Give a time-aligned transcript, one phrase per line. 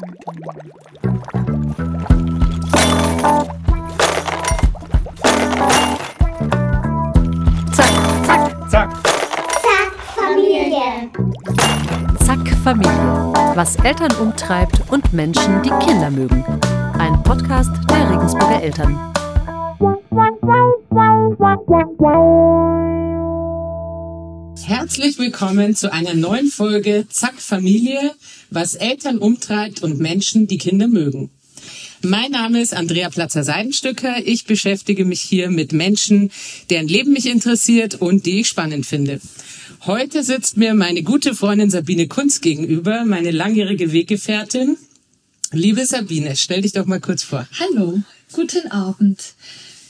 [0.00, 0.08] Zack,
[8.24, 8.90] zack, Zack.
[9.60, 11.10] Zack, Familie.
[12.24, 12.90] zack, Familie.
[13.54, 16.44] Was Eltern umtreibt und Menschen, die Kinder mögen.
[16.98, 19.09] Ein Podcast der Regensburger Eltern.
[24.90, 28.12] Herzlich willkommen zu einer neuen Folge Zack Familie,
[28.50, 31.30] was Eltern umtreibt und Menschen, die Kinder mögen.
[32.02, 34.26] Mein Name ist Andrea Platzer-Seidenstücker.
[34.26, 36.32] Ich beschäftige mich hier mit Menschen,
[36.70, 39.20] deren Leben mich interessiert und die ich spannend finde.
[39.86, 44.76] Heute sitzt mir meine gute Freundin Sabine Kunz gegenüber, meine langjährige Weggefährtin.
[45.52, 47.46] Liebe Sabine, stell dich doch mal kurz vor.
[47.60, 48.00] Hallo,
[48.32, 49.34] guten Abend.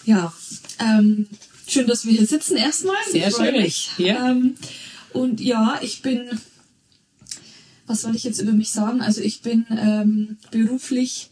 [0.05, 0.35] Ja,
[0.79, 1.27] ähm,
[1.67, 2.97] schön, dass wir hier sitzen erstmal.
[3.11, 3.67] Sehr schön.
[3.97, 4.33] Ja.
[4.33, 4.57] Ähm,
[5.13, 6.29] und ja, ich bin,
[7.87, 9.01] was soll ich jetzt über mich sagen?
[9.01, 11.31] Also ich bin ähm, beruflich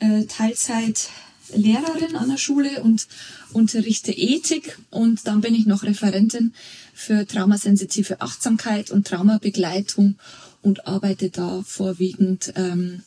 [0.00, 1.10] äh, Teilzeit
[1.54, 3.08] Lehrerin an der Schule und
[3.52, 6.52] unterrichte Ethik und dann bin ich noch Referentin
[6.94, 10.16] für traumasensitive Achtsamkeit und Traumabegleitung
[10.62, 13.02] und arbeite da vorwiegend ähm,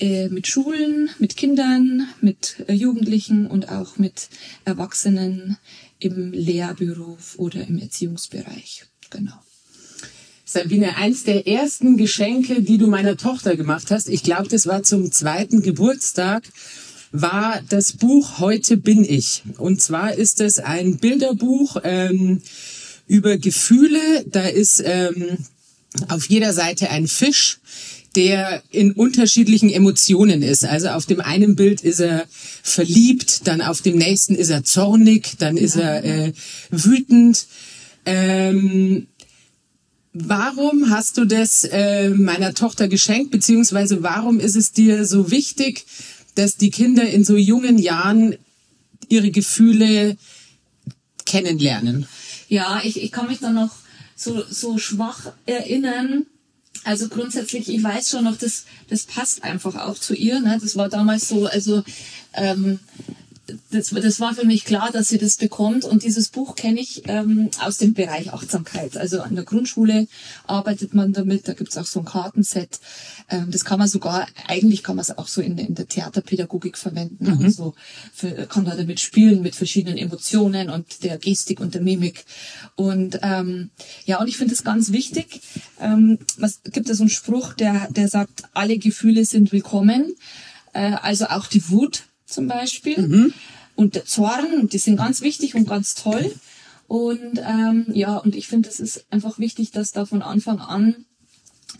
[0.00, 4.28] äh, mit Schulen, mit Kindern, mit äh, Jugendlichen und auch mit
[4.64, 5.56] Erwachsenen
[5.98, 8.86] im Lehrberuf oder im Erziehungsbereich.
[9.10, 9.32] Genau.
[10.44, 14.82] Sabine, eins der ersten Geschenke, die du meiner Tochter gemacht hast, ich glaube, das war
[14.82, 16.44] zum zweiten Geburtstag,
[17.10, 19.42] war das Buch Heute bin ich.
[19.58, 22.42] Und zwar ist es ein Bilderbuch ähm,
[23.06, 24.24] über Gefühle.
[24.26, 25.38] Da ist ähm,
[26.08, 27.60] auf jeder Seite ein Fisch,
[28.16, 30.64] der in unterschiedlichen Emotionen ist.
[30.64, 32.26] Also auf dem einen Bild ist er
[32.62, 36.32] verliebt, dann auf dem nächsten ist er zornig, dann ist er äh,
[36.70, 37.46] wütend.
[38.06, 39.08] Ähm,
[40.16, 45.86] Warum hast du das äh, meiner Tochter geschenkt, beziehungsweise warum ist es dir so wichtig,
[46.36, 48.36] dass die Kinder in so jungen Jahren
[49.08, 50.16] ihre Gefühle
[51.26, 52.06] kennenlernen?
[52.48, 53.72] Ja, ich, ich kann mich da noch
[54.14, 56.26] so, so schwach erinnern.
[56.84, 60.38] Also grundsätzlich, ich weiß schon noch, das, das passt einfach auch zu ihr.
[60.38, 60.60] Ne?
[60.62, 61.82] Das war damals so, also
[62.34, 62.78] ähm,
[63.70, 65.84] das, das war für mich klar, dass sie das bekommt.
[65.84, 68.96] Und dieses Buch kenne ich ähm, aus dem Bereich Achtsamkeit.
[68.96, 70.06] Also an der Grundschule
[70.46, 71.48] arbeitet man damit.
[71.48, 72.80] Da gibt's auch so ein Kartenset.
[73.28, 76.78] Ähm, das kann man sogar, eigentlich kann man es auch so in, in der Theaterpädagogik
[76.78, 77.24] verwenden.
[77.24, 77.44] Mhm.
[77.44, 77.74] Also
[78.12, 82.24] für, kann da damit spielen mit verschiedenen Emotionen und der Gestik und der Mimik.
[82.76, 83.70] Und ähm,
[84.06, 85.40] ja, und ich finde es ganz wichtig.
[85.80, 90.14] Ähm, es gibt da so einen Spruch, der, der sagt, alle Gefühle sind willkommen.
[90.72, 93.32] Äh, also auch die Wut zum Beispiel
[93.74, 96.34] und der Zorn, die sind ganz wichtig und ganz toll.
[96.86, 101.06] Und ähm, ja, und ich finde, es ist einfach wichtig, dass da von Anfang an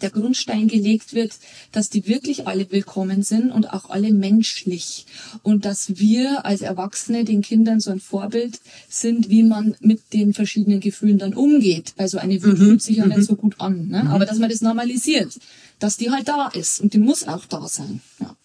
[0.02, 1.32] der Grundstein gelegt wird,
[1.70, 5.06] dass die wirklich alle willkommen sind und auch alle menschlich.
[5.42, 10.34] Und dass wir als Erwachsene den Kindern so ein Vorbild sind, wie man mit den
[10.34, 11.92] verschiedenen Gefühlen dann umgeht.
[11.96, 13.88] Weil so eine Wut fühlt sich ja nicht so gut an.
[13.88, 14.10] Ne?
[14.10, 15.38] Aber dass man das normalisiert,
[15.78, 18.00] dass die halt da ist und die muss auch da sein.
[18.18, 18.36] Ja.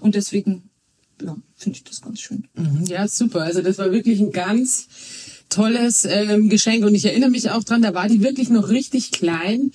[0.00, 0.68] Und deswegen
[1.22, 2.44] ja, finde ich das ganz schön.
[2.54, 3.42] Mhm, Ja, super.
[3.42, 4.88] Also das war wirklich ein ganz
[5.48, 9.12] tolles ähm, Geschenk und ich erinnere mich auch dran, da war die wirklich noch richtig
[9.12, 9.70] klein.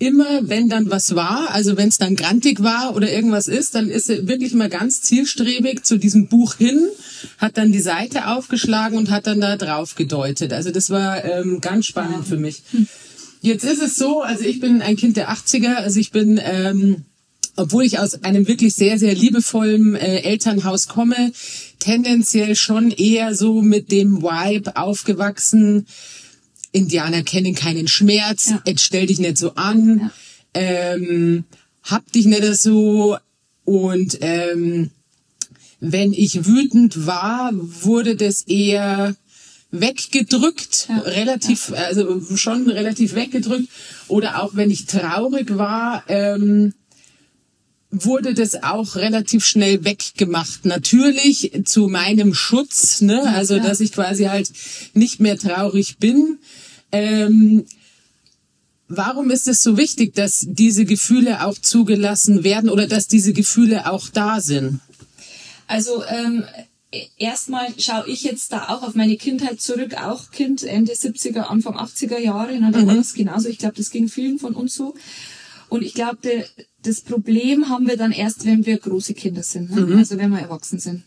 [0.00, 3.88] Immer wenn dann was war, also wenn es dann grantig war oder irgendwas ist, dann
[3.90, 6.80] ist sie wirklich mal ganz zielstrebig zu diesem Buch hin,
[7.38, 10.52] hat dann die Seite aufgeschlagen und hat dann da drauf gedeutet.
[10.52, 12.62] Also das war ähm, ganz spannend für mich.
[13.40, 17.04] Jetzt ist es so, also ich bin ein Kind der 80er, also ich bin ähm,
[17.58, 21.32] obwohl ich aus einem wirklich sehr, sehr liebevollen äh, Elternhaus komme,
[21.78, 25.86] tendenziell schon eher so mit dem Vibe aufgewachsen.
[26.72, 28.62] Indianer kennen keinen Schmerz, Ja.
[28.66, 30.10] jetzt stell dich nicht so an, Ja.
[30.54, 31.44] ähm,
[31.82, 33.16] hab dich nicht so
[33.64, 34.90] und ähm,
[35.80, 39.14] wenn ich wütend war, wurde das eher
[39.70, 40.98] weggedrückt, Ja.
[41.00, 43.68] relativ, also schon relativ weggedrückt.
[44.08, 46.72] Oder auch wenn ich traurig war, ähm,
[47.90, 50.66] wurde das auch relativ schnell weggemacht.
[50.66, 53.22] Natürlich zu meinem Schutz, ne?
[53.34, 53.62] Also ja.
[53.62, 54.50] dass ich quasi halt
[54.94, 56.38] nicht mehr traurig bin.
[56.92, 57.64] Ähm,
[58.88, 63.90] warum ist es so wichtig, dass diese Gefühle auch zugelassen werden oder dass diese Gefühle
[63.90, 64.80] auch da sind?
[65.66, 66.44] Also ähm,
[67.16, 71.76] erstmal schaue ich jetzt da auch auf meine Kindheit zurück, auch Kind Ende 70er, Anfang
[71.76, 72.58] 80er Jahre.
[72.58, 73.48] Ne, da war das genauso.
[73.48, 74.94] Ich glaube, das ging vielen von uns so.
[75.68, 76.44] Und ich glaube,
[76.82, 79.96] das Problem haben wir dann erst, wenn wir große Kinder sind, ne?
[79.96, 81.02] also wenn wir erwachsen sind.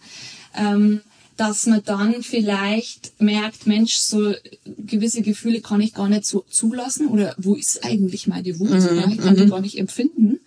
[0.55, 1.01] Ähm,
[1.37, 4.33] dass man dann vielleicht merkt, Mensch, so
[4.77, 8.69] gewisse Gefühle kann ich gar nicht so zulassen oder wo ist eigentlich meine Wut?
[8.69, 10.39] Ja, ich kann die gar nicht empfinden.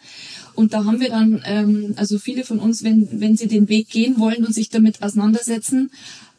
[0.54, 3.88] Und da haben wir dann, ähm, also viele von uns, wenn, wenn sie den Weg
[3.88, 5.90] gehen wollen und sich damit auseinandersetzen,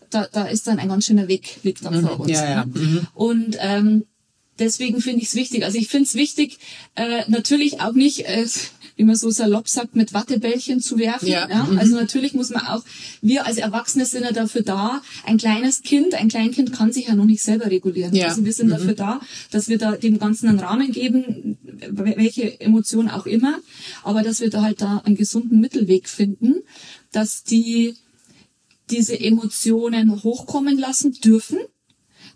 [0.09, 2.31] da, da ist dann ein ganz schöner Weg, liegt dann vor uns.
[2.31, 2.65] Ja, ja.
[2.65, 3.07] ne?
[3.13, 4.05] Und ähm,
[4.59, 5.63] deswegen finde ich es wichtig.
[5.63, 6.59] Also ich finde es wichtig,
[6.95, 8.45] äh, natürlich auch nicht, äh,
[8.95, 11.27] wie man so salopp sagt, mit Wattebällchen zu werfen.
[11.27, 11.49] Ja.
[11.49, 11.67] Ja.
[11.77, 12.83] Also natürlich muss man auch,
[13.21, 17.15] wir als Erwachsene sind ja dafür da, ein kleines Kind, ein Kleinkind kann sich ja
[17.15, 18.15] noch nicht selber regulieren.
[18.15, 18.27] Ja.
[18.27, 19.19] Also wir sind dafür da,
[19.51, 21.57] dass wir da dem Ganzen einen Rahmen geben,
[21.91, 23.59] welche Emotion auch immer,
[24.03, 26.55] aber dass wir da halt da einen gesunden Mittelweg finden,
[27.11, 27.95] dass die
[28.89, 31.57] diese Emotionen hochkommen lassen dürfen,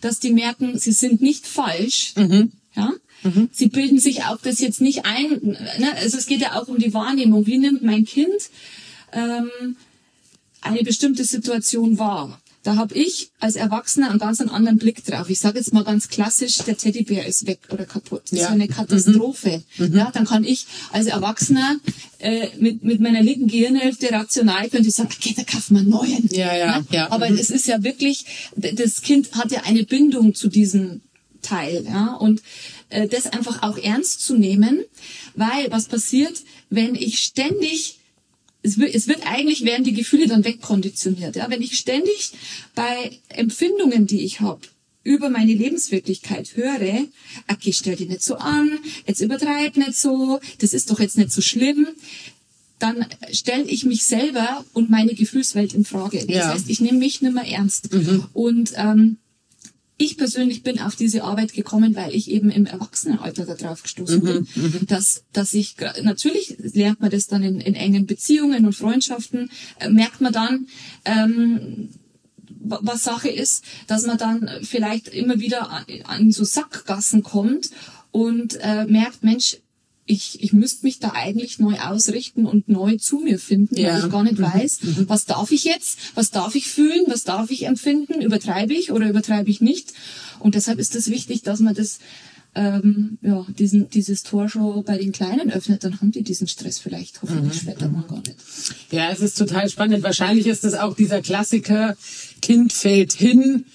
[0.01, 2.13] dass die merken, sie sind nicht falsch,
[2.75, 2.94] ja.
[3.51, 5.94] Sie bilden sich auch das jetzt nicht ein, ne?
[5.98, 7.46] also es geht ja auch um die Wahrnehmung.
[7.48, 8.50] Wie nimmt mein Kind
[9.12, 9.75] ähm,
[10.62, 12.40] eine bestimmte Situation wahr?
[12.64, 15.30] Da habe ich als Erwachsener einen ganz anderen Blick drauf.
[15.30, 18.24] Ich sage jetzt mal ganz klassisch, der Teddybär ist weg oder kaputt.
[18.32, 18.46] Das Ja.
[18.48, 19.64] ist eine Katastrophe.
[19.78, 21.78] Ja, dann kann ich als Erwachsener
[22.20, 25.90] äh, mit, mit meiner linken Gehirnhälfte rational könnte ich sagen, okay, da kaufen wir einen
[25.90, 26.28] neuen.
[26.32, 27.10] Ja, ja, ja.
[27.12, 28.26] Aber es ist ja wirklich,
[28.56, 31.02] das Kind hat ja eine Bindung zu diesem
[31.42, 32.42] Teil, ja, und
[32.90, 34.84] äh, das einfach auch ernst zu nehmen,
[35.36, 37.99] weil was passiert, wenn ich ständig
[38.62, 42.32] es wird, es wird eigentlich werden die Gefühle dann wegkonditioniert, ja, wenn ich ständig
[42.76, 44.62] bei Empfindungen, die ich habe,
[45.04, 47.06] über meine Lebenswirklichkeit höre,
[47.48, 48.70] okay, stell dich nicht so an,
[49.08, 51.88] jetzt übertreib nicht so, das ist doch jetzt nicht so schlimm,
[52.80, 56.20] dann stelle ich mich selber und meine Gefühlswelt in Frage.
[56.26, 56.54] Das Ja.
[56.54, 57.90] heißt, ich nehme mich nicht mehr ernst.
[58.34, 59.18] Und ähm,
[60.00, 64.48] ich persönlich bin auf diese Arbeit gekommen, weil ich eben im Erwachsenenalter darauf gestoßen bin,
[64.88, 69.90] dass, dass ich, natürlich lernt man das dann in, in engen Beziehungen und Freundschaften, äh,
[69.90, 70.68] merkt man dann,
[71.06, 71.90] ähm,
[72.62, 77.69] wa- was Sache ist, dass man dann vielleicht immer wieder an, an so Sackgassen kommt
[78.12, 79.57] und äh, merkt, Mensch,
[80.12, 83.94] ich, ich müsste mich da eigentlich neu ausrichten und neu zu mir finden, Ja.
[83.94, 87.52] weil ich gar nicht weiß, was darf ich jetzt, was darf ich fühlen, was darf
[87.52, 89.94] ich empfinden, übertreibe ich oder übertreibe ich nicht.
[90.40, 92.00] Und deshalb ist es wichtig, dass man das
[92.56, 96.80] ähm, ja, diesen, dieses Tor schon bei den Kleinen öffnet, dann haben die diesen Stress
[96.80, 98.36] vielleicht hoffentlich später mal gar nicht.
[98.92, 100.02] Ja, es ist total spannend.
[100.02, 101.96] Wahrscheinlich ist das auch dieser Klassiker,
[102.42, 103.66] Kind fällt hin,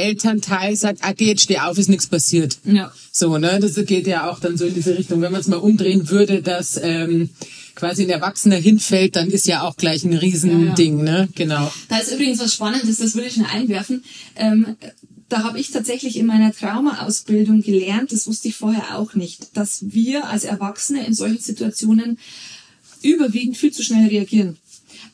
[0.00, 2.58] Elternteil sagt, ah, geh jetzt steh auf, ist nichts passiert.
[2.64, 2.92] Ja.
[3.12, 5.20] So, ne, das geht ja auch dann so in diese Richtung.
[5.20, 7.30] Wenn man es mal umdrehen würde, dass ähm,
[7.74, 11.28] quasi ein Erwachsener hinfällt, dann ist ja auch gleich ein Riesending, ne?
[11.34, 11.72] Genau.
[11.88, 14.04] Da ist übrigens was Spannendes, das will ich schon einwerfen.
[14.36, 14.76] Ähm,
[15.30, 19.84] da habe ich tatsächlich in meiner Traumaausbildung gelernt, das wusste ich vorher auch nicht, dass
[19.92, 22.18] wir als Erwachsene in solchen Situationen
[23.02, 24.58] überwiegend viel zu schnell reagieren.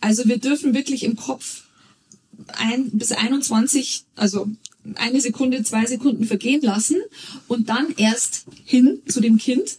[0.00, 1.64] Also wir dürfen wirklich im Kopf
[2.48, 4.48] ein bis 21, also
[4.94, 6.96] eine Sekunde, zwei Sekunden vergehen lassen
[7.48, 9.76] und dann erst hin zu dem Kind,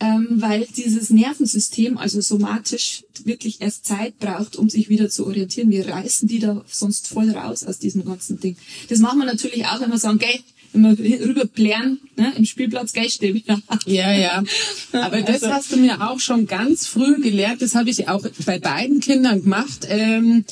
[0.00, 5.70] ähm, weil dieses Nervensystem, also somatisch, wirklich erst Zeit braucht, um sich wieder zu orientieren.
[5.70, 8.56] Wir reißen die da sonst voll raus aus diesem ganzen Ding.
[8.88, 10.38] Das machen wir natürlich auch, wenn wir sagen, gell,
[10.72, 13.60] wenn wir rüber plären, ne, im Spielplatz, gell, steh wieder.
[13.86, 14.44] Ja, ja.
[14.92, 17.62] Aber das Also- hast du mir auch schon ganz früh gelernt.
[17.62, 19.86] Das habe ich auch bei beiden Kindern gemacht.
[19.88, 20.44] Ähm,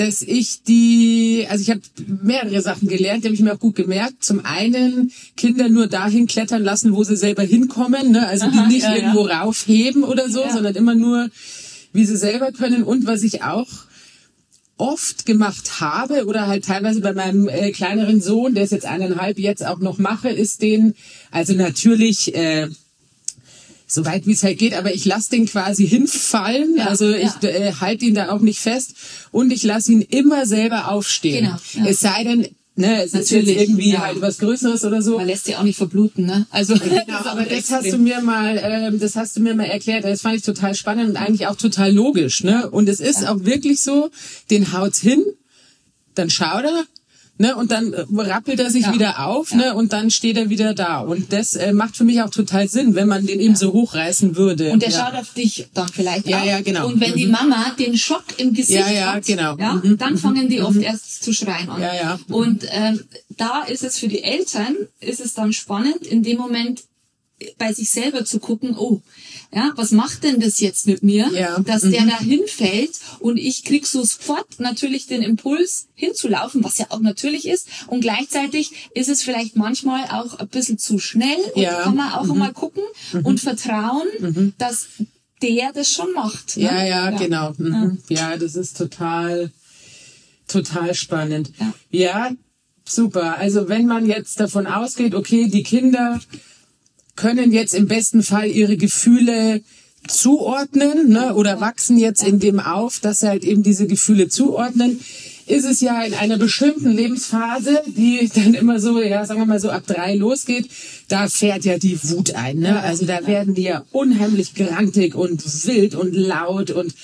[0.00, 1.82] dass ich die, also ich habe
[2.22, 4.24] mehrere Sachen gelernt, die habe ich mir auch gut gemerkt.
[4.24, 8.26] Zum einen Kinder nur dahin klettern lassen, wo sie selber hinkommen, ne?
[8.26, 8.96] also Aha, die nicht ja, ja.
[8.96, 10.52] irgendwo raufheben oder so, Ja.
[10.54, 11.28] sondern immer nur,
[11.92, 12.82] wie sie selber können.
[12.82, 13.68] Und was ich auch
[14.78, 19.38] oft gemacht habe oder halt teilweise bei meinem äh, kleineren Sohn, der ist jetzt eineinhalb,
[19.38, 20.94] jetzt auch noch mache, ist den,
[21.30, 22.68] also natürlich äh,
[23.90, 27.30] so weit wie es halt geht, aber ich lasse den quasi hinfallen, Ja, also ich
[27.42, 27.48] ja.
[27.48, 28.94] äh, halte ihn da auch nicht fest
[29.32, 31.46] und ich lasse ihn immer selber aufstehen.
[31.46, 31.90] Genau, ja.
[31.90, 34.00] Es sei denn, ne, es ist Natürlich, jetzt irgendwie ja.
[34.06, 35.18] halt was Größeres oder so.
[35.18, 36.46] Man lässt sie auch nicht verbluten, ne?
[36.50, 40.04] Also Genau, aber das hast du mir mal, ähm, das hast du mir mal erklärt.
[40.04, 42.70] Das fand ich total spannend und eigentlich auch total logisch, ne?
[42.70, 44.10] Und es ist auch wirklich so,
[44.50, 45.24] den haut's hin,
[46.14, 46.84] dann schaut er,
[47.40, 47.56] ne?
[47.56, 48.92] Und dann äh, rappelt er sich Ja.
[48.94, 49.74] wieder auf, ne?
[49.74, 51.00] Und dann steht er wieder da.
[51.00, 54.36] Und das äh, macht für mich auch total Sinn, wenn man den eben so hochreißen
[54.36, 54.70] würde.
[54.72, 54.98] Und der ja.
[55.06, 56.46] schaut auf dich dann vielleicht Ja, auch.
[56.46, 56.86] ja, genau.
[56.86, 59.56] Und wenn die Mama den Schock im Gesicht Ja, ja, hat, genau.
[59.58, 61.80] ja, Mhm, dann fangen die oft erst zu schreien an.
[61.80, 62.20] Ja, ja.
[62.28, 63.00] Und ähm,
[63.36, 66.82] da ist es für die Eltern, ist es dann spannend, in dem Moment
[67.56, 69.00] bei sich selber zu gucken, oh,
[69.52, 71.58] ja, was macht denn das jetzt mit mir, Ja.
[71.58, 71.64] Mhm.
[71.64, 77.00] dass der da hinfällt und ich krieg sofort natürlich den Impuls hinzulaufen, was ja auch
[77.00, 81.80] natürlich ist und gleichzeitig ist es vielleicht manchmal auch ein bisschen zu schnell und Ja.
[81.80, 81.82] Mhm.
[81.84, 82.84] kann man auch mal gucken
[83.24, 84.06] und vertrauen,
[84.58, 84.86] dass
[85.42, 86.56] der das schon macht.
[86.56, 86.64] Ne?
[86.64, 87.52] Ja, ja, genau.
[87.56, 87.98] Mhm.
[88.08, 88.36] Ja.
[88.36, 89.50] das ist total,
[90.46, 91.50] total spannend.
[91.58, 91.72] Ja.
[91.90, 92.30] ja,
[92.86, 93.38] super.
[93.38, 96.20] Also wenn man jetzt davon ausgeht, okay, die Kinder
[97.20, 99.60] können jetzt im besten Fall ihre Gefühle
[100.08, 105.00] zuordnen ne, oder wachsen jetzt in dem auf, dass sie halt eben diese Gefühle zuordnen,
[105.46, 109.60] ist es ja in einer bestimmten Lebensphase, die dann immer so, ja, sagen wir mal
[109.60, 110.70] so ab drei losgeht,
[111.08, 112.60] da fährt ja die Wut ein.
[112.60, 112.80] Ne?
[112.80, 116.94] Also da werden die ja unheimlich grantig und wild und laut und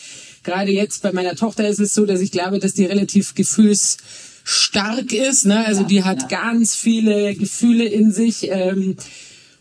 [0.45, 5.13] gerade jetzt bei meiner Tochter ist es so, dass ich glaube, dass die relativ gefühlsstark
[5.13, 5.45] ist.
[5.45, 5.67] Ne?
[5.67, 8.49] Also die hat ganz viele Gefühle in sich.
[8.51, 8.97] Ähm,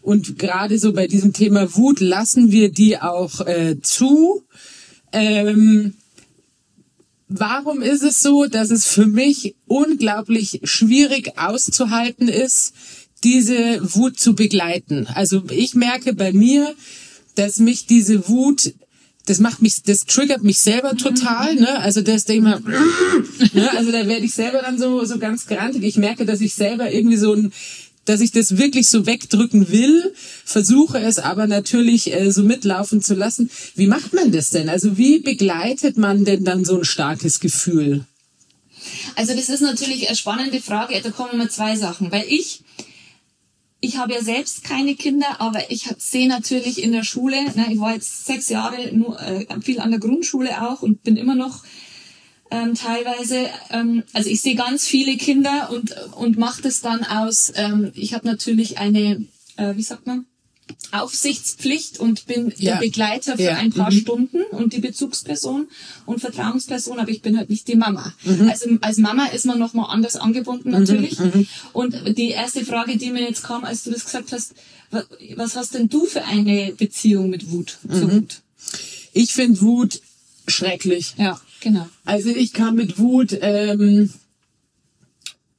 [0.06, 4.44] und gerade so bei diesem Thema Wut lassen wir die auch äh, zu.
[5.12, 5.96] Ähm,
[7.28, 12.74] warum ist es so, dass es für mich unglaublich schwierig auszuhalten ist,
[13.24, 15.08] diese Wut zu begleiten?
[15.08, 16.76] Also ich merke bei mir,
[17.34, 18.76] dass mich diese Wut
[19.26, 21.80] das macht mich, das triggert mich selber total, ne?
[21.80, 22.62] Also das denke
[23.40, 23.72] ich ne?
[23.76, 25.84] Also da werde ich selber dann so, so ganz grantig.
[25.84, 27.52] Ich merke, dass ich selber irgendwie so ein,
[28.06, 30.14] dass ich das wirklich so wegdrücken will,
[30.46, 33.50] versuche es aber natürlich äh, so mitlaufen zu lassen.
[33.76, 34.70] Wie macht man das denn?
[34.70, 38.06] Also wie begleitet man denn dann so ein starkes Gefühl?
[39.16, 41.00] Also das ist natürlich eine spannende Frage.
[41.02, 42.62] Da kommen mal zwei Sachen, weil ich
[43.82, 47.80] ich habe ja selbst keine Kinder, aber ich sehe natürlich in der Schule, ne, ich
[47.80, 51.64] war jetzt sechs Jahre nur äh, viel an der Grundschule auch und bin immer noch
[52.52, 57.52] ähm, teilweise, ähm, also ich sehe ganz viele Kinder und, und mache das dann aus,
[57.56, 59.26] ähm, ich habe natürlich eine,
[59.58, 60.26] äh, wie sagt man,
[60.92, 62.74] Aufsichtspflicht und bin ja.
[62.74, 63.56] der Begleiter für ja.
[63.58, 63.98] ein paar mhm.
[63.98, 65.68] Stunden und die Bezugsperson
[66.06, 68.14] und Vertrauensperson, aber ich bin halt nicht die Mama.
[68.24, 68.50] Mhm.
[68.50, 70.80] Also als Mama ist man nochmal anders angebunden mhm.
[70.80, 71.20] natürlich.
[71.20, 71.48] Mhm.
[71.74, 74.54] Und die erste Frage, die mir jetzt kam, als du das gesagt hast,
[75.36, 78.12] was hast denn du für eine Beziehung mit Wut zu mhm.
[78.12, 78.42] Wut?
[79.14, 80.02] Ich finde Wut
[80.48, 81.16] schrecklich.
[81.18, 81.88] Ja, genau.
[82.06, 84.14] Also ich kann mit Wut, ähm,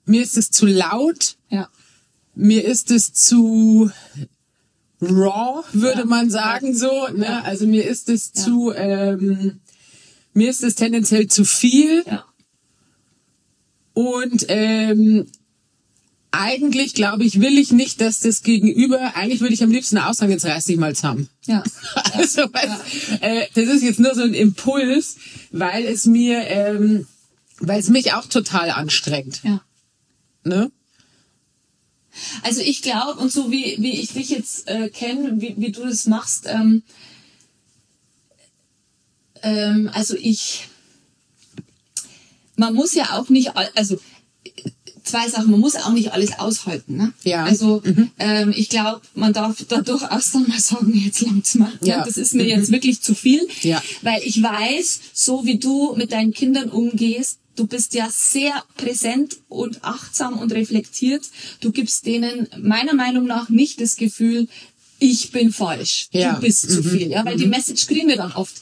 [0.05, 1.37] mir ist es zu laut.
[1.51, 1.69] Ja.
[2.35, 3.91] Mir ist es zu
[5.03, 6.05] raw, würde ja.
[6.05, 7.09] man sagen so.
[7.09, 7.25] Ne?
[7.25, 7.43] Ja.
[7.43, 8.43] Also mir ist es ja.
[8.45, 9.61] zu, ähm,
[10.33, 12.05] mir ist es tendenziell zu viel.
[12.07, 12.25] Ja.
[13.93, 15.27] Und ähm,
[16.31, 20.33] eigentlich, glaube ich, will ich nicht, dass das Gegenüber, eigentlich würde ich am liebsten aussagen,
[20.33, 21.29] jetzt reiß dich mal zusammen.
[21.47, 21.63] Ja.
[22.13, 22.81] also, ja.
[23.21, 25.17] Äh, das ist jetzt nur so ein Impuls,
[25.51, 27.07] weil es mir, ähm,
[27.61, 29.41] weil es mich auch total anstrengt.
[29.45, 29.63] Ja.
[30.45, 30.71] Ne?
[32.43, 35.83] Also ich glaube, und so wie, wie ich dich jetzt äh, kenne, wie, wie du
[35.83, 36.83] das machst, ähm,
[39.43, 40.69] ähm, also ich,
[42.57, 43.99] man muss ja auch nicht, also
[45.07, 46.97] zwei Sachen, man muss auch nicht alles aushalten.
[46.97, 47.13] Ne?
[47.23, 47.45] Ja.
[47.45, 48.11] Also mhm.
[48.19, 51.73] ähm, ich glaube, man darf da durchaus dann mal sagen, jetzt langt's mal.
[51.81, 51.89] Ne?
[51.89, 52.05] Ja.
[52.05, 52.51] Das ist mir mhm.
[52.51, 53.47] jetzt wirklich zu viel.
[53.63, 53.83] Ja.
[54.03, 59.39] Weil ich weiß, so wie du mit deinen Kindern umgehst, du bist ja sehr präsent
[59.49, 61.25] und achtsam und reflektiert.
[61.61, 64.49] Du gibst denen meiner Meinung nach nicht das Gefühl,
[64.99, 66.35] ich bin falsch, ja.
[66.35, 66.73] du bist mhm.
[66.73, 67.41] zu viel, ja, weil mhm.
[67.41, 68.55] die Message kriegen wir dann oft,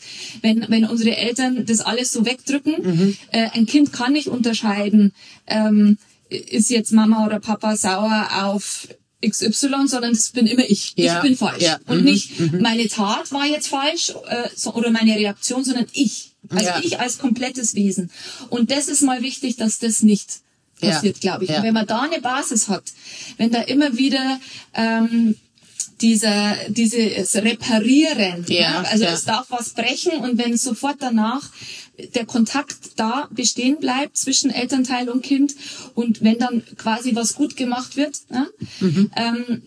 [0.42, 2.74] wenn wenn unsere Eltern das alles so wegdrücken.
[2.82, 3.16] Mhm.
[3.30, 5.12] Äh, ein Kind kann nicht unterscheiden,
[5.46, 5.96] ähm,
[6.36, 8.88] ist jetzt Mama oder Papa sauer auf
[9.26, 10.92] XY, sondern das bin immer ich.
[10.96, 11.16] Ja.
[11.16, 11.78] Ich bin falsch ja.
[11.86, 12.04] und mhm.
[12.04, 12.60] nicht mhm.
[12.60, 16.32] meine Tat war jetzt falsch äh, so, oder meine Reaktion, sondern ich.
[16.50, 16.80] Also ja.
[16.82, 18.10] ich als komplettes Wesen.
[18.50, 20.40] Und das ist mal wichtig, dass das nicht
[20.80, 21.50] passiert, glaube ich.
[21.50, 22.84] Und wenn man da eine Basis hat,
[23.38, 24.40] wenn da immer wieder
[24.74, 25.36] ähm,
[26.00, 31.50] dieser dieses Reparieren, ja, also es darf was brechen und wenn sofort danach
[32.14, 35.54] der Kontakt da bestehen bleibt zwischen Elternteil und Kind
[35.94, 38.46] und wenn dann quasi was gut gemacht wird, ja,
[38.80, 39.10] mhm.
[39.16, 39.62] ähm,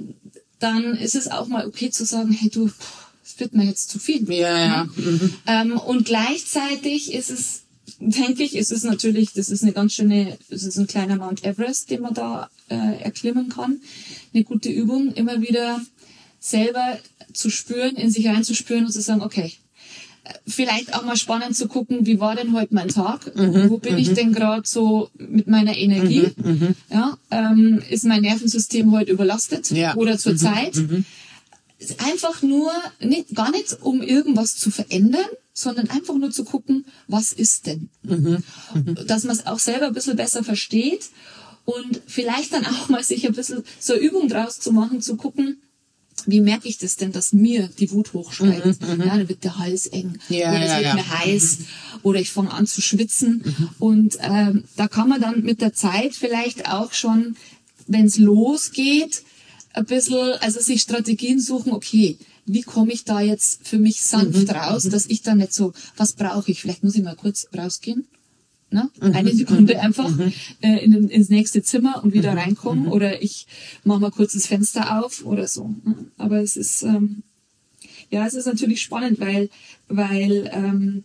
[0.59, 2.71] dann ist es auch mal okay zu sagen, hey du,
[3.39, 4.29] wird mir jetzt zu viel.
[4.31, 4.89] Ja, ja.
[4.95, 5.33] Mhm.
[5.47, 7.63] Ähm, und gleichzeitig ist es,
[7.99, 11.43] denke ich, ist es natürlich, das ist eine ganz schöne, das ist ein kleiner Mount
[11.43, 13.81] Everest, den man da äh, erklimmen kann.
[14.33, 15.81] Eine gute Übung, immer wieder
[16.49, 16.97] selber
[17.33, 19.53] zu spüren, in sich reinzuspüren und zu sagen, okay,
[20.45, 23.35] vielleicht auch mal spannend zu gucken, wie war denn heute mein Tag?
[23.35, 23.99] Mhm, Wo bin mhm.
[23.99, 26.33] ich denn gerade so mit meiner Energie?
[26.35, 26.75] Mhm, mhm.
[26.91, 29.95] ja, ähm, ist mein Nervensystem heute überlastet ja.
[29.95, 30.75] oder zur mhm, Zeit?
[30.75, 31.05] Mhm
[31.99, 37.31] einfach nur, nicht, gar nicht um irgendwas zu verändern, sondern einfach nur zu gucken, was
[37.31, 37.89] ist denn?
[39.05, 41.09] Dass man es auch selber ein bisschen besser versteht
[41.65, 45.17] und vielleicht dann auch mal sich ein bisschen so eine Übung draus zu machen, zu
[45.17, 45.61] gucken,
[46.25, 48.81] wie merke ich das denn, dass mir die Wut hochsteigt?
[48.81, 49.01] Mhm, mhm.
[49.01, 50.95] ja, dann wird der Hals eng ja, oder es ja, wird ja.
[50.95, 51.65] mir heiß mhm.
[52.03, 53.43] oder ich fange an zu schwitzen.
[53.45, 53.69] Mhm.
[53.79, 57.35] Und ähm, da kann man dann mit der Zeit vielleicht auch schon,
[57.87, 59.23] wenn es losgeht,
[59.73, 64.47] ein bisschen, also sich Strategien suchen, okay, wie komme ich da jetzt für mich sanft
[64.47, 64.49] mhm.
[64.49, 66.61] raus, dass ich da nicht so, was brauche ich?
[66.61, 68.07] Vielleicht muss ich mal kurz rausgehen.
[68.69, 68.89] Ne?
[69.01, 69.11] Mhm.
[69.13, 70.33] Eine Sekunde einfach mhm.
[70.61, 72.37] äh, in, ins nächste Zimmer und wieder mhm.
[72.39, 73.47] reinkommen oder ich
[73.83, 75.69] mache mal kurz das Fenster auf oder so.
[75.85, 75.95] Ne?
[76.17, 77.23] Aber es ist, ähm,
[78.09, 79.49] Ja, es ist natürlich spannend, weil,
[79.89, 81.03] weil, ähm,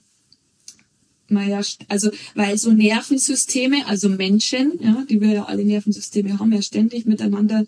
[1.29, 6.39] man ja, st- also, weil so Nervensysteme, also Menschen, ja, die wir ja alle Nervensysteme
[6.39, 7.65] haben, ja ständig miteinander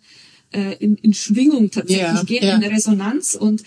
[0.53, 2.57] äh, in, in Schwingung tatsächlich Ja, gehen, ja.
[2.57, 3.63] in Resonanz und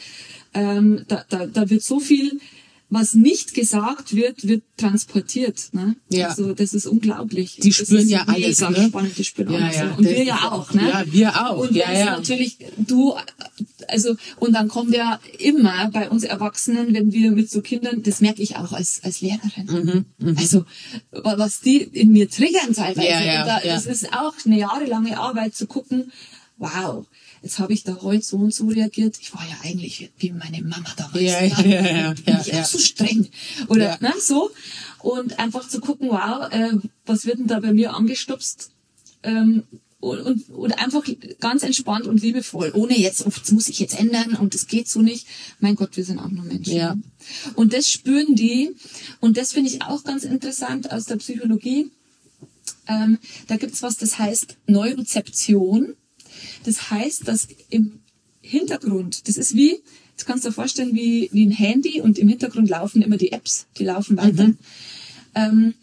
[0.53, 2.39] ähm, da, da, da wird so viel,
[2.89, 5.69] was nicht gesagt wird, wird transportiert.
[5.73, 5.95] Ne?
[6.09, 6.29] Ja.
[6.29, 7.57] Also das ist unglaublich.
[7.61, 8.87] Die spüren ja alles, ne?
[8.87, 9.75] spannend, die spüren Ja, alles.
[9.75, 9.93] ja?
[9.97, 10.73] Und das wir ja auch-.
[10.73, 10.89] Ne?
[10.89, 12.05] ja, wir auch, Und ja, ja.
[12.17, 13.13] natürlich du,
[13.89, 18.21] also und dann kommt ja immer bei uns Erwachsenen, wenn wir mit so Kindern, das
[18.21, 20.05] merke ich auch als als Lehrerin.
[20.37, 20.65] Also
[21.11, 23.01] wa- was die in mir triggern teilweise.
[23.01, 23.73] Mhm, Ja, ja, und da, ja.
[23.75, 26.11] Das ist auch eine jahrelange Arbeit zu gucken.
[26.57, 27.05] Wow.
[27.47, 29.17] Jetzt habe ich da heute so und so reagiert.
[29.21, 31.21] Ich war ja eigentlich wie meine Mama damals.
[31.21, 31.51] Ja, ne?
[31.65, 32.65] ja, ja, ja, ich ja.
[32.65, 33.29] so streng.
[33.69, 33.97] Oder Ja.
[34.01, 34.51] ne, so.
[34.99, 36.73] Und einfach zu gucken, wow, äh,
[37.05, 38.71] was wird denn da bei mir angestupst?
[39.23, 39.63] Ähm,
[40.01, 41.05] und, und, und einfach
[41.39, 44.89] ganz entspannt und liebevoll, ohne jetzt, oh, das muss ich jetzt ändern und das geht
[44.89, 45.25] so nicht.
[45.61, 46.75] Mein Gott, wir sind auch nur Menschen.
[46.75, 46.97] Ja.
[47.55, 48.75] Und das spüren die.
[49.21, 51.91] Und das finde ich auch ganz interessant aus der Psychologie.
[52.89, 55.95] Ähm, da gibt's was, das heißt Neurozeption.
[56.67, 58.01] Das heißt, dass im
[58.41, 59.81] Hintergrund, das ist wie,
[60.17, 63.31] das kannst du dir vorstellen, wie, wie ein Handy und im Hintergrund laufen immer die
[63.31, 64.51] Apps, die laufen weiter.
[65.33, 65.75] Ähm,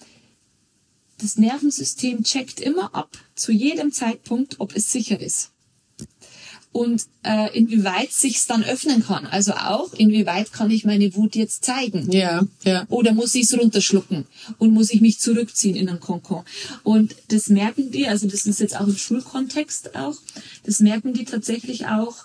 [1.17, 5.53] das Nervensystem checkt immer ab, zu jedem Zeitpunkt, ob es sicher ist.
[6.75, 9.27] Und äh, inwieweit sich's dann öffnen kann.
[9.27, 12.11] Also auch, inwieweit kann ich meine Wut jetzt zeigen.
[12.11, 12.85] Ja, ja.
[12.89, 14.27] Oder muss ich es runterschlucken
[14.59, 16.43] und muss ich mich zurückziehen in einen Konkon?
[16.83, 20.17] Und das merken die, also das ist jetzt auch im Schulkontext auch,
[20.65, 22.17] das merken die tatsächlich auch,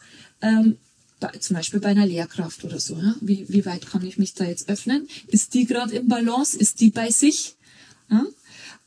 [0.41, 0.77] ähm,
[1.19, 2.95] bei, zum Beispiel bei einer Lehrkraft oder so.
[2.95, 3.15] Ja?
[3.21, 5.07] Wie, wie weit kann ich mich da jetzt öffnen?
[5.27, 6.57] Ist die gerade im Balance?
[6.57, 7.55] Ist die bei sich?
[8.09, 8.25] Ja?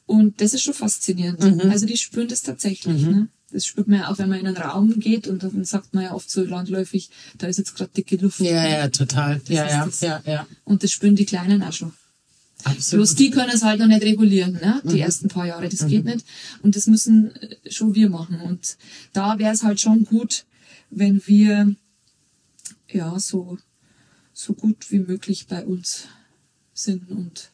[0.07, 1.41] Und das ist schon faszinierend.
[1.71, 3.03] Also die spüren das tatsächlich.
[3.03, 3.29] Ne?
[3.53, 6.05] Das spürt man ja auch, wenn man in einen Raum geht und dann sagt man
[6.05, 8.41] ja oft so landläufig, da ist jetzt gerade dicke Luft.
[8.41, 9.41] Ja, ja, total.
[9.49, 10.01] Ja, ist ja, das.
[10.01, 10.47] ja, ja.
[10.65, 11.93] Und das spüren die Kleinen auch schon.
[12.65, 13.01] Absolut.
[13.07, 14.81] Bloß die können es halt noch nicht regulieren, ne?
[14.85, 15.69] die ersten paar Jahre.
[15.69, 16.25] Das geht nicht.
[16.63, 18.41] Und das müssen äh, schon wir machen.
[18.41, 18.77] Und
[19.13, 20.45] da wäre es halt schon gut,
[20.91, 21.75] wenn wir
[22.89, 23.59] ja so,
[24.33, 26.05] so gut wie möglich bei uns
[26.73, 27.51] sind und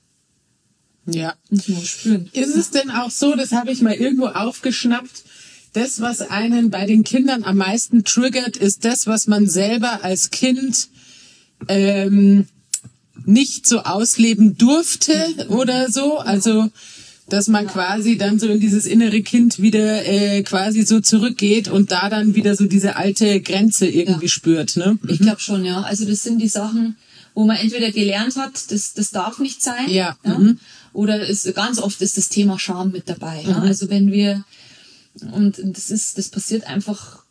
[1.06, 1.34] Ja.
[1.50, 2.28] uns nur spüren.
[2.32, 5.24] Ist es denn auch so, das habe ich mal irgendwo aufgeschnappt,
[5.72, 10.30] das, was einen bei den Kindern am meisten triggert, ist das, was man selber als
[10.30, 10.88] Kind
[11.68, 12.46] ähm,
[13.24, 15.14] nicht so ausleben durfte
[15.48, 16.18] oder so.
[16.18, 16.70] Also
[17.28, 21.92] dass man quasi dann so in dieses innere Kind wieder äh, quasi so zurückgeht und
[21.92, 24.30] da dann wieder so diese alte Grenze irgendwie Ja.
[24.30, 24.76] spürt.
[24.76, 24.98] Ne?
[25.08, 25.82] Ich glaube schon, ja.
[25.82, 26.96] Also das sind die Sachen,
[27.34, 29.90] wo man entweder gelernt hat, das, das darf nicht sein.
[29.90, 30.58] Ja, mhm.
[30.94, 33.44] Oder ist, ganz oft ist das Thema Scham mit dabei.
[33.46, 33.58] Ja?
[33.60, 34.44] Also wenn wir,
[35.32, 37.24] und das ist, das passiert einfach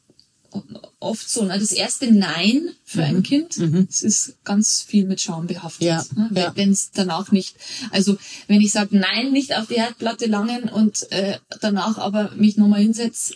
[1.00, 1.44] oft so.
[1.44, 1.60] Ne?
[1.60, 3.58] Das erste Nein für ein Kind,
[3.90, 5.88] es ist ganz viel mit Scham behaftet.
[5.88, 6.30] Ja, ne?
[6.34, 6.52] ja.
[6.56, 7.56] Wenn es danach nicht,
[7.92, 12.58] also wenn ich sage Nein, nicht auf die Herdplatte langen und äh, danach aber mich
[12.58, 13.36] nochmal hinsetze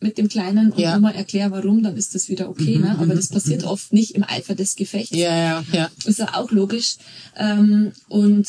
[0.00, 0.94] mit dem Kleinen und Ja.
[0.94, 2.78] nochmal erkläre, warum, dann ist das wieder okay.
[2.78, 2.96] ne?
[2.98, 5.16] Aber das passiert oft nicht im Eifer des Gefechts.
[5.16, 5.90] Ja, ja, ja.
[6.04, 6.96] Ist ja auch logisch.
[7.36, 8.46] Ähm, und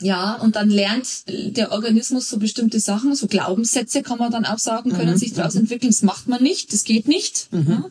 [0.00, 4.58] ja, und dann lernt der Organismus so bestimmte Sachen, so Glaubenssätze kann man dann auch
[4.58, 5.90] sagen, können sich daraus entwickeln.
[5.90, 7.48] Das macht man nicht, das geht nicht.
[7.50, 7.90] Ja,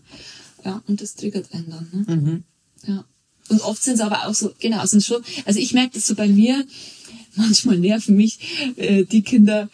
[0.63, 2.05] ja und das triggert einen dann.
[2.05, 2.43] Ne?
[2.85, 3.05] Ja.
[3.49, 6.15] Und oft sind es aber auch so, genau, sind schon, also ich merke das so
[6.15, 6.65] bei mir,
[7.35, 9.69] manchmal nerven mich äh, die Kinder,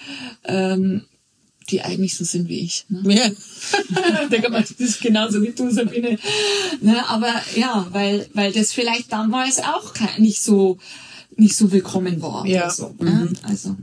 [0.45, 1.03] ähm,
[1.69, 2.85] die eigentlich so sind wie ich.
[2.89, 3.15] Ne?
[3.15, 4.27] ja.
[4.29, 6.17] Denke mal, das ist genauso wie du, Sabine.
[6.81, 10.79] Ne, aber ja, weil, weil das vielleicht damals auch kein, nicht so,
[11.35, 12.45] nicht so willkommen war.
[12.45, 12.69] Ja.
[12.69, 13.29] So, ne?
[13.43, 13.75] Also,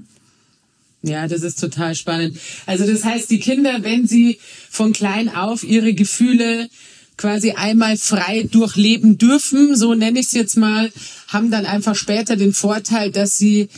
[1.03, 2.39] Ja, das ist total spannend.
[2.67, 4.39] Also das heißt, die Kinder, wenn sie
[4.71, 6.69] von klein auf ihre Gefühle
[7.17, 10.93] quasi einmal frei durchleben dürfen, so nenne ich es jetzt mal,
[11.29, 13.69] haben dann einfach später den Vorteil, dass sie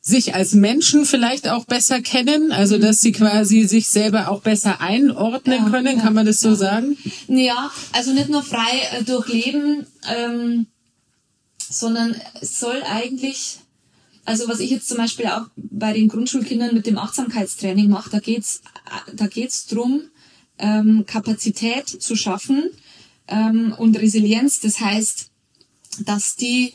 [0.00, 4.80] sich als Menschen vielleicht auch besser kennen, also dass sie quasi sich selber auch besser
[4.82, 6.98] einordnen Ja, können, ja, kann man das so sagen?
[7.26, 10.66] ja, also nicht nur frei äh, durchleben, ähm,
[11.78, 13.58] sondern es soll eigentlich,
[14.24, 18.20] also was ich jetzt zum Beispiel auch bei den Grundschulkindern mit dem Achtsamkeitstraining mache, da
[18.20, 18.62] geht's,
[19.12, 20.02] da geht's drum,
[20.58, 22.70] ähm, Kapazität zu schaffen
[23.28, 24.60] ähm, und Resilienz.
[24.60, 25.30] Das heißt,
[26.04, 26.74] dass die,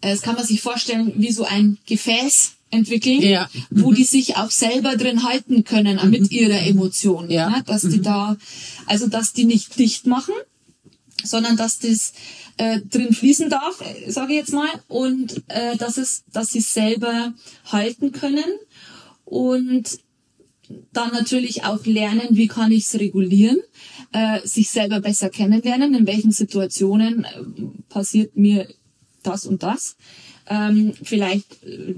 [0.00, 3.48] äh, das kann man sich vorstellen, wie so ein Gefäß entwickeln, Ja.
[3.70, 7.30] wo die sich auch selber drin halten können mit ihrer Emotion.
[7.30, 7.48] Ja.
[7.50, 7.62] Ne?
[7.66, 8.36] Dass die da,
[8.86, 10.34] also dass die nicht dicht machen,
[11.24, 12.12] sondern dass das
[12.58, 17.32] äh, drin fließen darf, sage ich jetzt mal, und äh, dass es, dass sie selber
[17.70, 18.44] halten können
[19.24, 19.98] und
[20.92, 23.58] dann natürlich auch lernen, wie kann ich es regulieren,
[24.12, 27.28] äh, sich selber besser kennenlernen, in welchen Situationen äh,
[27.88, 28.68] passiert mir
[29.22, 29.96] das und das.
[30.46, 31.94] Ähm, vielleicht äh,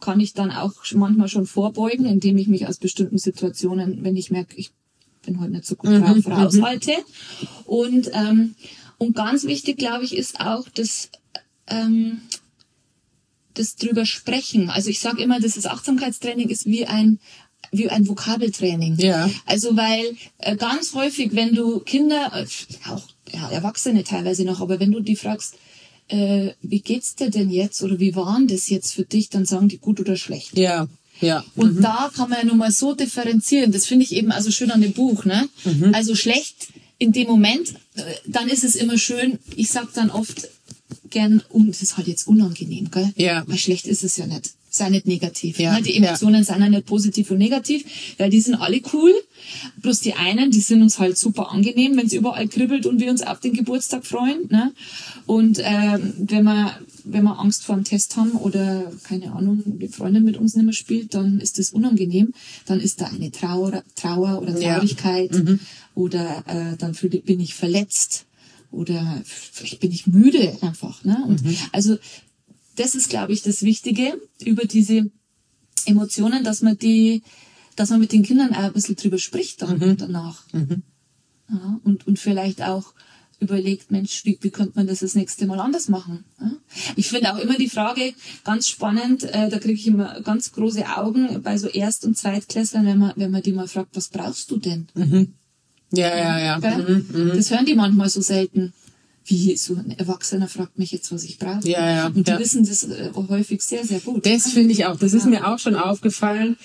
[0.00, 4.30] kann ich dann auch manchmal schon vorbeugen, indem ich mich aus bestimmten Situationen, wenn ich
[4.30, 4.70] merke, ich
[5.24, 6.92] bin heute nicht so gut drauf, Mhm, raushalte.
[7.66, 8.54] Und, ähm,
[9.00, 11.08] und ganz wichtig, glaube ich, ist auch das,
[11.68, 12.20] ähm,
[13.54, 14.68] das drüber sprechen.
[14.68, 17.18] Also ich sage immer, dass das Achtsamkeitstraining ist wie ein
[17.72, 18.96] wie ein Vokabeltraining.
[18.98, 19.30] Ja.
[19.46, 24.80] Also weil äh, ganz häufig, wenn du Kinder, äh, auch ja, Erwachsene teilweise noch, aber
[24.80, 25.54] wenn du die fragst,
[26.08, 29.46] äh, wie geht's dir denn jetzt oder wie war denn das jetzt für dich, dann
[29.46, 30.58] sagen die gut oder schlecht.
[30.58, 30.88] Ja,
[31.20, 31.42] ja.
[31.56, 33.72] Und da kann man ja nun mal so differenzieren.
[33.72, 35.24] Das finde ich eben also schön an dem Buch.
[35.24, 35.48] Ne?
[35.92, 36.68] Also schlecht
[37.00, 39.38] in dem Moment, äh, dann ist es immer schön.
[39.56, 40.48] Ich sag dann oft
[41.08, 43.10] gern, um, das ist halt jetzt unangenehm, gell?
[43.16, 43.42] Ja.
[43.46, 44.50] Weil schlecht ist es ja nicht.
[44.72, 45.58] Sei nicht negativ.
[45.58, 45.82] Ja, Ne?
[45.82, 47.84] Die Emotionen sind ja nicht positiv und negativ,
[48.18, 49.12] weil die sind alle cool.
[49.82, 53.10] Bloß die einen, die sind uns halt super angenehm, wenn es überall kribbelt und wir
[53.10, 54.46] uns auf den Geburtstag freuen.
[54.48, 54.72] Ne?
[55.26, 59.88] Und ähm, wenn wir wenn wir Angst vor einem Test haben oder keine Ahnung, die
[59.88, 62.32] Freundin mit uns nicht mehr spielt, dann ist das unangenehm.
[62.66, 64.74] Dann ist da eine Trauer, Trauer oder Ja.
[64.74, 65.32] Traurigkeit
[65.94, 68.26] oder äh, dann fühl, bin ich verletzt
[68.70, 71.04] oder vielleicht bin ich müde einfach.
[71.04, 71.22] Ne?
[71.26, 71.98] Und also
[72.76, 75.10] das ist, glaube ich, das Wichtige über diese
[75.86, 77.22] Emotionen, dass man die,
[77.76, 80.44] dass man mit den Kindern auch ein bisschen drüber spricht dann danach.
[81.50, 82.94] Ja, und, und vielleicht auch
[83.40, 86.24] überlegt, Mensch, wie, wie könnte man das das nächste Mal anders machen?
[86.40, 86.52] Ja?
[86.96, 88.12] Ich finde auch immer die Frage
[88.44, 92.86] ganz spannend, äh, da kriege ich immer ganz große Augen bei so Erst- und Zweitklässlern,
[92.86, 94.86] wenn man, wenn man die mal fragt, was brauchst du denn?
[95.92, 96.58] Ja, ja, ja.
[96.58, 97.04] Gell?
[97.12, 98.72] Mhm, Das hören die manchmal so selten.
[99.26, 101.68] Wie so ein Erwachsener fragt mich jetzt, was ich brauche.
[101.68, 102.38] Ja, ja, Und die ja.
[102.38, 104.24] wissen das äh, häufig sehr, sehr gut.
[104.26, 104.96] Das finde ich auch.
[104.98, 106.56] Das ist mir auch schon aufgefallen.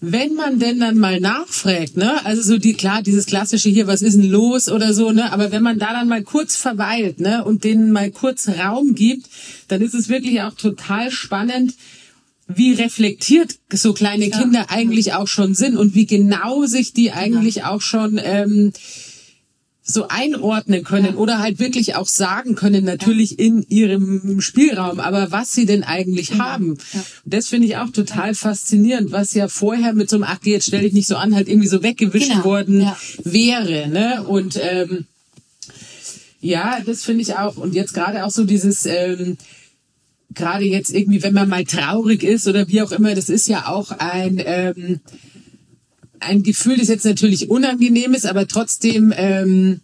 [0.00, 4.02] Wenn man denn dann mal nachfragt, ne, also so die, klar, dieses klassische hier, was
[4.02, 7.42] ist denn los oder so, ne, aber wenn man da dann mal kurz verweilt, ne,
[7.42, 9.26] und denen mal kurz Raum gibt,
[9.68, 11.74] dann ist es wirklich auch total spannend,
[12.46, 17.64] wie reflektiert so kleine Kinder eigentlich auch schon sind und wie genau sich die eigentlich
[17.64, 18.72] auch schon ähm,
[19.86, 21.16] so einordnen können Ja.
[21.16, 26.34] oder halt wirklich auch sagen können, natürlich in ihrem Spielraum, aber was sie denn eigentlich
[26.38, 26.78] haben.
[26.92, 27.04] Ja.
[27.26, 30.80] Das finde ich auch total faszinierend, was ja vorher mit so einem, ach, jetzt stell
[30.82, 32.44] dich nicht so an, halt irgendwie so weggewischt Genau.
[32.44, 32.96] worden Ja.
[33.24, 33.88] wäre.
[33.88, 34.22] Ne?
[34.26, 35.06] Und ähm,
[36.40, 37.56] ja, das finde ich auch.
[37.56, 39.36] Und jetzt gerade auch so dieses, ähm,
[40.34, 43.68] gerade jetzt irgendwie, wenn man mal traurig ist oder wie auch immer, das ist ja
[43.68, 45.00] auch ein ähm,
[46.20, 49.80] ein Gefühl, das jetzt natürlich unangenehm ist, aber trotzdem ähm,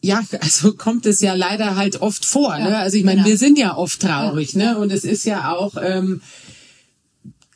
[0.00, 2.56] ja, also kommt es ja leider halt oft vor.
[2.56, 2.78] Ja, ne?
[2.78, 3.28] Also ich meine, genau.
[3.28, 4.78] wir sind ja oft traurig, ne?
[4.78, 6.20] Und es ist ja auch ähm,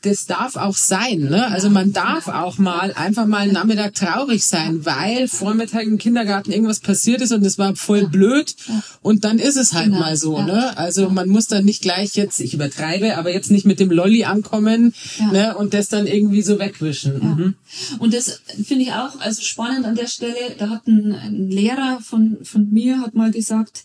[0.02, 1.46] das darf auch sein, ne?
[1.48, 6.52] Also man darf auch mal einfach mal einen Nachmittag traurig sein, weil Vormittag im Kindergarten
[6.52, 8.54] irgendwas passiert ist und es war voll blöd
[9.00, 10.44] und dann ist es halt Genau, mal so, ja.
[10.46, 10.76] ne?
[10.76, 14.24] Also man muss dann nicht gleich jetzt, ich übertreibe, aber jetzt nicht mit dem Lolli
[14.24, 15.32] ankommen, Ja.
[15.32, 15.56] ne?
[15.56, 17.14] Und das dann irgendwie so wegwischen.
[17.18, 17.54] Mhm.
[17.98, 20.34] Und das finde ich auch also spannend an der Stelle.
[20.58, 23.84] Da hat ein, ein Lehrer von, von mir hat mal gesagt,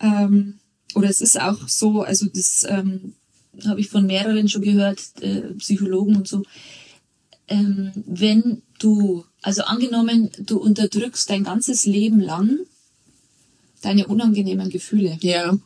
[0.00, 0.54] ähm,
[0.94, 3.14] oder es ist auch so, also das ähm,
[3.66, 6.42] habe ich von mehreren schon gehört, äh, Psychologen und so.
[7.48, 12.58] Ähm, wenn du, also angenommen, du unterdrückst dein ganzes Leben lang
[13.82, 15.18] deine unangenehmen Gefühle.
[15.20, 15.56] Ja,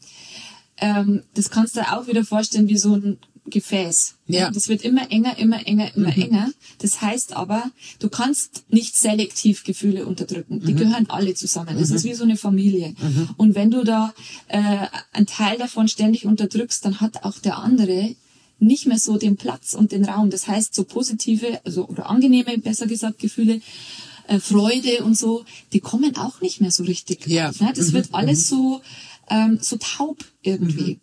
[0.78, 3.18] ähm, das kannst du auch wieder vorstellen wie so ein
[3.50, 4.14] Gefäß.
[4.26, 4.50] Ja.
[4.50, 6.50] Das wird immer enger, immer enger, immer enger.
[6.78, 10.60] Das heißt aber, du kannst nicht selektiv Gefühle unterdrücken.
[10.60, 11.78] Die gehören alle zusammen.
[11.78, 12.94] Das ist wie so eine Familie.
[13.36, 14.14] Und wenn du da
[14.48, 18.14] äh, einen Teil davon ständig unterdrückst, dann hat auch der andere
[18.60, 20.30] nicht mehr so den Platz und den Raum.
[20.30, 23.60] Das heißt, so positive, also oder angenehme, besser gesagt, Gefühle,
[24.26, 27.26] äh, Freude und so, die kommen auch nicht mehr so richtig.
[27.28, 27.52] Ja.
[27.60, 27.72] Ne?
[27.74, 28.80] Das wird alles so
[29.30, 31.00] ähm, so taub irgendwie.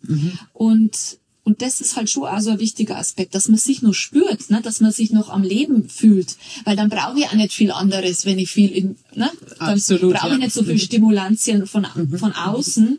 [0.52, 3.94] Und und das ist halt schon auch so ein wichtiger Aspekt, dass man sich noch
[3.94, 4.60] spürt, ne?
[4.62, 6.34] dass man sich noch am Leben fühlt.
[6.64, 9.30] Weil dann brauche ich auch nicht viel anderes, wenn ich viel in, ne?
[9.60, 10.34] Dann Absolut, brauche ja.
[10.34, 11.86] ich nicht so viel Stimulantien von,
[12.18, 12.98] von außen.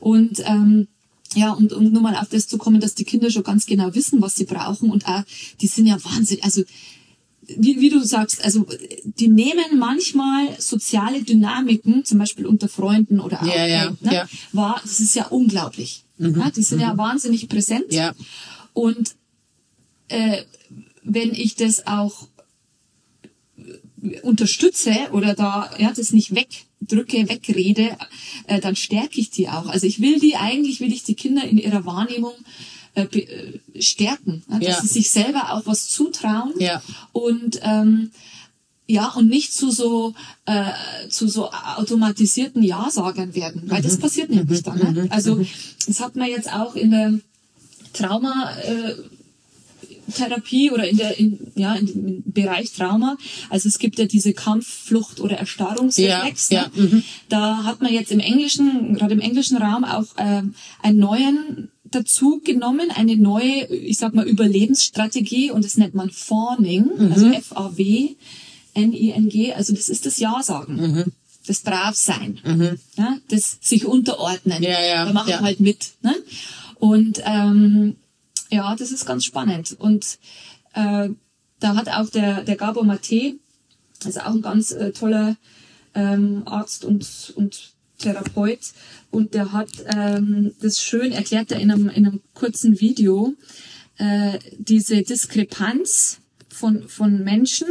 [0.00, 0.88] Und ähm,
[1.34, 3.94] ja, und um nur mal auf das zu kommen, dass die Kinder schon ganz genau
[3.94, 5.22] wissen, was sie brauchen und auch,
[5.60, 6.62] die sind ja wahnsinnig, also
[7.58, 8.66] wie, wie du sagst, also
[9.04, 14.28] die nehmen manchmal soziale Dynamiken, zum Beispiel unter Freunden oder auch, Ja, ja, ne, ja.
[14.52, 16.04] war, das ist ja unglaublich.
[16.18, 17.86] Ja, die sind ja wahnsinnig präsent.
[17.90, 18.14] ja,
[18.72, 19.16] Und
[20.08, 20.42] äh,
[21.02, 22.28] wenn ich das auch
[24.02, 27.96] äh, unterstütze oder da ja das nicht wegdrücke, wegrede,
[28.46, 29.66] äh, dann stärke ich die auch.
[29.66, 32.34] Also ich will die eigentlich will ich die Kinder in ihrer Wahrnehmung
[32.94, 34.80] äh, äh, stärken, ja, dass Ja.
[34.82, 36.82] sie sich selber auch was zutrauen Ja.
[37.12, 38.10] und ähm,
[38.86, 40.72] ja und nicht zu so äh,
[41.08, 43.84] zu so automatisierten Ja-Sagern werden, weil Mhm.
[43.84, 44.78] das passiert nämlich dann.
[44.78, 45.06] Ne?
[45.10, 45.44] Also
[45.86, 47.18] das hat man jetzt auch in der
[47.94, 48.94] Trauma äh,
[50.14, 53.16] Therapie oder in der in, ja dem Bereich Trauma.
[53.50, 56.50] Also es gibt ja diese Kampf, Flucht oder Erstarrungsreflex.
[56.50, 56.70] Ja, ne?
[56.74, 57.02] ja, mhm.
[57.28, 62.40] Da hat man jetzt im Englischen, gerade im englischen Raum auch ähm, einen neuen dazu
[62.44, 67.32] genommen, eine neue, ich sag mal Überlebensstrategie und das nennt man Fawning, also Mhm.
[67.34, 68.14] F-A-W.
[68.74, 70.76] N-I-N-G, also das ist das Ja-Sagen.
[70.76, 71.04] Mhm.
[71.46, 72.38] Das Bravsein.
[72.96, 74.62] Ja, das sich unterordnen.
[74.62, 75.42] Ja, ja, da mache ich ja.
[75.42, 75.92] halt mit.
[76.02, 76.14] Ne?
[76.78, 77.96] Und ähm,
[78.50, 79.76] ja, das ist ganz spannend.
[79.78, 80.18] Und
[80.74, 81.08] äh,
[81.60, 83.34] da hat auch der, der Gabor Mate,
[84.04, 85.36] also auch ein ganz äh, toller
[85.94, 87.72] ähm, Arzt und, und
[88.02, 88.60] Therapeut,
[89.10, 93.34] und der hat ähm, das schön erklärt, er in einem, in einem kurzen Video,
[93.98, 97.68] äh, diese Diskrepanz von, von Menschen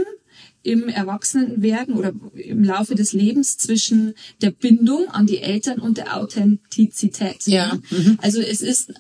[0.64, 6.16] im Erwachsenenwerden oder im Laufe des Lebens zwischen der Bindung an die Eltern und der
[6.16, 7.48] Authentizität.
[7.48, 7.80] Ja.
[8.20, 8.94] Also es ist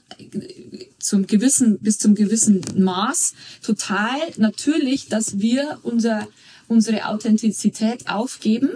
[0.97, 6.27] zum gewissen, bis zum gewissen Maß total natürlich, dass wir unser,
[6.67, 8.69] unsere Authentizität aufgeben,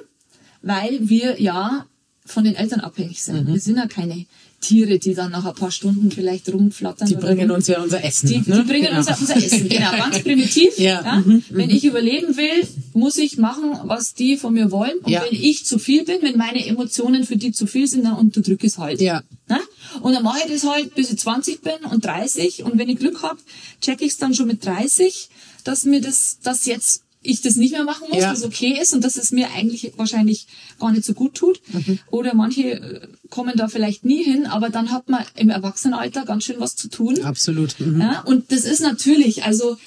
[0.62, 1.88] weil wir ja
[2.26, 3.48] von den Eltern abhängig sind.
[3.48, 3.54] Mhm.
[3.54, 4.26] Wir sind ja keine
[4.62, 7.08] Tiere, die dann nach ein paar Stunden vielleicht rumflattern.
[7.08, 8.28] Die bringen uns ja unser Essen.
[8.30, 8.64] die, die ne?
[8.64, 8.98] bringen Genau.
[8.98, 10.80] uns ja unser Essen, genau, ganz primitiv.
[10.80, 11.16] Ja, Ja.
[11.20, 14.98] mhm, Wenn ich überleben will, muss ich machen, was die von mir wollen.
[15.04, 15.24] Und Ja.
[15.30, 18.66] wenn ich zu viel bin, wenn meine Emotionen für die zu viel sind, dann unterdrücke
[18.66, 19.02] ich es halt.
[19.02, 19.22] Ja.
[19.48, 19.60] Ne?
[20.02, 22.64] Und dann mache ich das halt, bis ich 20 bin und 30.
[22.64, 23.38] Und wenn ich Glück hab,
[23.82, 25.30] check ich es dann schon mit 30,
[25.64, 28.32] dass mir das, dass jetzt ich das nicht mehr machen muss, Ja.
[28.32, 30.48] das okay ist und dass es mir eigentlich wahrscheinlich
[30.80, 31.62] gar nicht so gut tut.
[31.74, 32.00] Mhm.
[32.12, 36.44] Oder manche äh, kommen da vielleicht nie hin, aber dann hat man im Erwachsenenalter ganz
[36.46, 37.22] schön was zu tun.
[37.24, 37.80] Absolut.
[37.80, 38.02] Mhm.
[38.02, 39.78] Ja, und das ist natürlich, also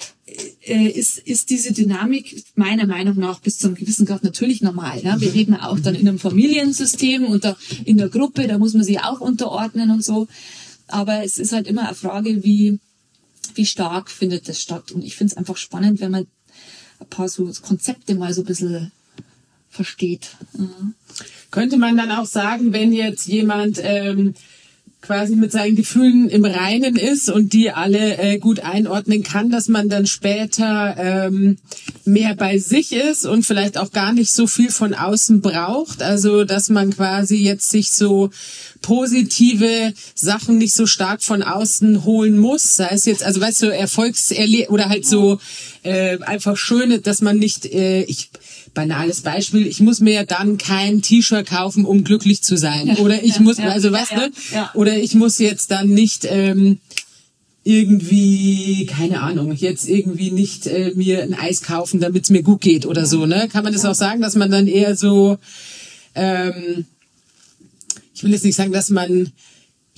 [0.63, 5.01] äh, ist, ist diese Dynamik meiner Meinung nach bis zu einem gewissen Grad natürlich normal.
[5.03, 5.21] Ja?
[5.21, 8.85] Wir reden auch dann in einem Familiensystem und da in der Gruppe, da muss man
[8.85, 10.29] sich auch unterordnen und so.
[10.89, 12.79] Aber es ist halt immer eine Frage, wie,
[13.55, 14.93] wie stark findet das statt.
[14.93, 16.27] Und ich finde es einfach spannend, wenn man
[17.01, 18.93] ein paar so Konzepte mal so ein bisschen
[19.71, 20.31] versteht.
[20.55, 20.95] Mhm.
[21.51, 24.35] Könnte man dann auch sagen, wenn jetzt jemand ähm,
[25.01, 29.69] quasi mit seinen Gefühlen im Reinen ist und die alle äh, gut einordnen kann, dass
[29.69, 31.57] man dann später ähm,
[32.05, 36.03] mehr bei sich ist und vielleicht auch gar nicht so viel von außen braucht.
[36.03, 38.31] Also dass man quasi jetzt sich so
[38.83, 42.77] positive Sachen nicht so stark von außen holen muss.
[42.77, 45.39] Sei es jetzt, also weißt du, Erfolgserle oder halt so
[45.85, 48.31] äh, einfach schöne, dass man nicht, äh, ich
[48.75, 52.97] banales Beispiel, ich muss mir ja dann kein T-Shirt kaufen, um glücklich zu sein.
[52.99, 53.97] Oder ich ja, muss, ja, also du,
[54.53, 54.71] ja.
[54.75, 56.79] oder ich muss jetzt dann nicht ähm,
[57.65, 62.63] irgendwie, keine Ahnung, jetzt irgendwie nicht äh, mir ein Eis kaufen, damit es mir gut
[62.63, 63.49] geht oder so, ne?
[63.53, 65.37] Kann man das auch sagen, dass man dann eher so,
[66.15, 66.87] ähm,
[68.15, 69.33] ich will jetzt nicht sagen, dass man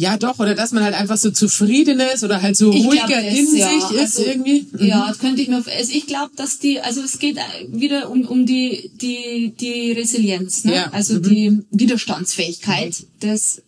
[0.00, 3.06] ja doch, oder dass man halt einfach so zufrieden ist oder halt so Ich ruhiger
[3.06, 3.68] glaub, in ja.
[3.68, 4.66] sich ist Also, irgendwie.
[4.72, 4.86] Mhm.
[4.86, 7.36] Ja, das könnte ich mir, also ich glaube, dass die, also es geht
[7.68, 10.74] wieder um, um die, die, die Resilienz, ne?
[10.74, 10.90] Ja.
[10.92, 11.22] also Mhm.
[11.22, 13.62] die Widerstandsfähigkeit des,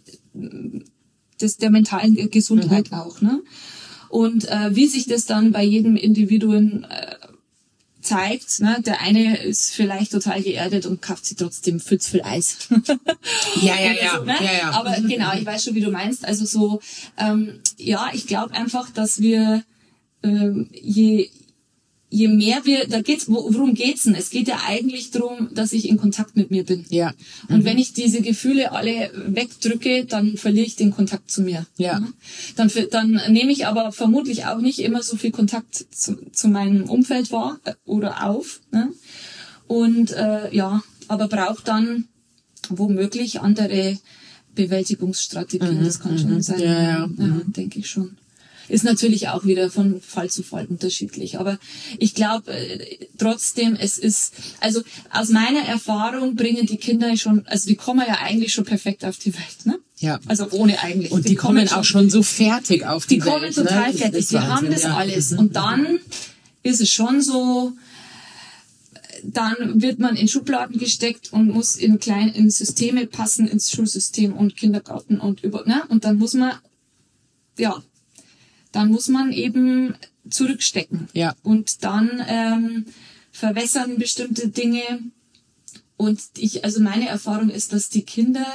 [1.41, 2.99] des, der mentalen Gesundheit Mhm.
[2.99, 3.43] auch, ne?
[4.09, 7.17] Und äh, wie sich das dann bei jedem Individuen äh,
[8.03, 8.83] zeigt, ne?
[8.85, 12.69] der eine ist vielleicht total geerdet und kauft sich trotzdem Pfütz viel Eis.
[13.61, 14.19] Ja, ja, ja.
[14.19, 14.35] So, ne?
[14.41, 14.71] ja, ja.
[14.73, 16.25] Aber genau, ich weiß schon, wie du meinst.
[16.25, 16.81] Also so,
[17.17, 19.63] ähm, ja, ich glaube einfach, dass wir
[20.23, 21.31] ähm, je
[22.15, 24.15] je mehr wir, da geht's, wo- worum geht's denn?
[24.15, 26.85] Es geht ja eigentlich darum, dass ich in Kontakt mit mir bin.
[26.91, 27.15] Ja.
[27.49, 31.67] Und wenn ich diese Gefühle alle wegdrücke, dann verliere ich den Kontakt zu mir.
[31.79, 32.01] Ja.
[32.01, 32.09] Ne?
[32.57, 36.89] Dann, dann nehme ich aber vermutlich auch nicht immer so viel Kontakt zu, zu meinem
[36.91, 38.61] Umfeld wahr äh, oder auf.
[38.73, 38.91] Ne?
[39.67, 42.09] Und äh, ja, aber braucht dann
[42.69, 43.99] womöglich andere
[44.55, 45.83] Bewältigungsstrategien.
[45.83, 46.59] Das kann schon sein.
[46.59, 47.41] Mhm, Ja, ja.
[47.47, 48.19] denke ich schon.
[48.73, 51.39] Ist natürlich auch wieder von Fall zu Fall unterschiedlich.
[51.39, 51.59] Aber
[51.99, 54.81] ich glaube äh, trotzdem, es ist, also
[55.11, 59.19] aus meiner Erfahrung bringen die Kinder schon, also die kommen ja eigentlich schon perfekt auf
[59.19, 59.79] die Welt, ne?
[59.99, 60.21] Ja.
[60.27, 61.13] Also ohne eigentlich.
[61.13, 63.57] Und die, kommen auch schon so fertig auf die, die kommen Welt.
[63.57, 63.99] total ne?
[63.99, 64.29] Fertig.
[64.29, 64.89] Die haben das ja.
[64.89, 64.95] Mhm.
[64.95, 65.33] alles.
[65.35, 65.99] Und dann
[66.63, 67.73] ist es schon so,
[69.23, 74.33] dann wird man in Schubladen gesteckt und muss in klein, in Systeme passen, ins Schulsystem
[74.33, 75.83] und Kindergarten und über, ne?
[75.91, 76.55] Und dann muss man,
[77.59, 77.83] ja,
[78.73, 79.95] dann muss man eben
[80.29, 81.09] zurückstecken.
[81.13, 81.35] Ja.
[81.43, 82.87] Und dann ähm,
[83.31, 84.83] verwässern bestimmte Dinge.
[85.97, 88.47] Und ich, also meine Erfahrung ist, dass die Kinder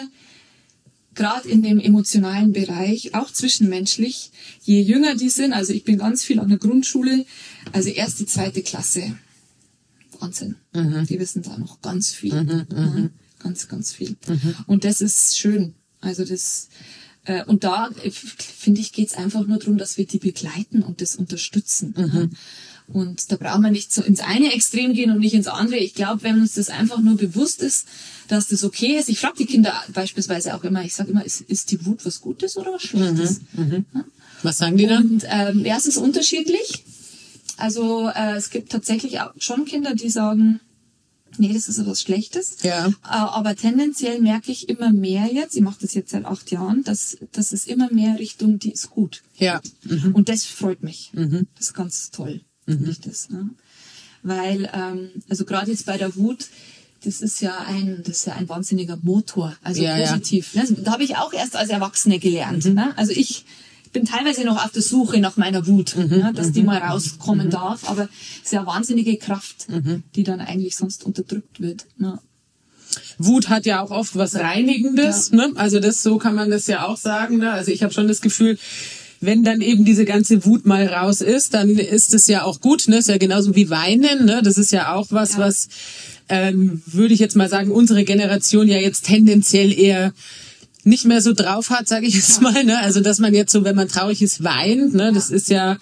[1.15, 6.23] gerade in dem emotionalen Bereich, auch zwischenmenschlich, je jünger die sind, also ich bin ganz
[6.23, 7.25] viel an der Grundschule,
[7.73, 9.17] also erste, zweite Klasse,
[10.19, 10.55] Wahnsinn.
[10.73, 12.33] Die wissen da noch ganz viel.
[12.33, 14.15] Ja, ganz, ganz viel.
[14.67, 15.73] Und das ist schön.
[16.01, 16.69] Also das,
[17.45, 21.15] und da, äh, finde ich, geht's einfach nur darum, dass wir die begleiten und das
[21.15, 21.93] unterstützen.
[21.97, 22.27] Ja.
[22.87, 25.77] Und da brauchen wir nicht so ins eine Extrem gehen und nicht ins andere.
[25.77, 27.85] Ich glaube, wenn uns das einfach nur bewusst ist,
[28.29, 29.09] dass das okay ist.
[29.09, 32.21] Ich frage die Kinder beispielsweise auch immer, ich sage immer, ist, ist die Wut was
[32.21, 33.41] Gutes oder was Schlechtes?
[33.57, 33.83] Ja?
[34.43, 35.09] Was sagen die dann?
[35.09, 36.85] Und ähm, ja, es ist unterschiedlich.
[37.57, 40.61] Also äh, es gibt tatsächlich auch schon Kinder, die sagen,
[41.37, 42.57] nee, das ist was Schlechtes.
[42.63, 42.87] Ja.
[42.87, 46.83] Äh, aber tendenziell merke ich immer mehr jetzt, ich mache das jetzt seit acht Jahren,
[46.83, 49.23] dass, dass es immer mehr Richtung, die ist gut.
[49.37, 49.61] Ja.
[49.83, 50.13] Mhm.
[50.15, 51.11] Und das freut mich.
[51.13, 53.29] Das ist ganz toll, finde ich das.
[53.29, 53.49] Ne?
[54.23, 56.47] Weil, ähm, also gerade jetzt bei der Wut,
[57.03, 60.07] das ist ja ein, das ist ja ein wahnsinniger Motor, also Ja, ja.
[60.09, 60.55] positiv.
[60.55, 60.65] Ne?
[60.83, 62.65] Da habe ich auch erst als Erwachsene gelernt.
[62.65, 62.97] Ne?
[62.97, 63.45] Also ich
[63.91, 66.31] bin teilweise noch auf der Suche nach meiner Wut, ne?
[66.35, 69.67] dass die mal rauskommen darf, aber es ist ja wahnsinnige Kraft,
[70.15, 71.85] die dann eigentlich sonst unterdrückt wird.
[71.97, 72.19] Ne?
[73.17, 75.51] Wut hat ja auch oft was Reinigendes, ne?
[75.55, 77.37] Also das so kann man das ja auch sagen.
[77.37, 77.51] Ne?
[77.51, 78.57] Also ich habe schon das Gefühl,
[79.19, 82.87] wenn dann eben diese ganze Wut mal raus ist, dann ist es ja auch gut.
[82.87, 82.97] Ne?
[82.97, 84.25] Ist ja genauso wie Weinen.
[84.25, 84.41] Ne?
[84.43, 85.39] Das ist ja auch was, Ja.
[85.39, 85.67] was
[86.29, 90.13] ähm, würde ich jetzt mal sagen, unsere Generation ja jetzt tendenziell eher
[90.87, 92.63] nicht mehr so drauf hat, sage ich jetzt mal.
[92.63, 92.79] Ne?
[92.79, 94.93] Also dass man jetzt so, wenn man traurig ist, weint.
[94.93, 95.11] Ne?
[95.13, 95.77] Das ist ja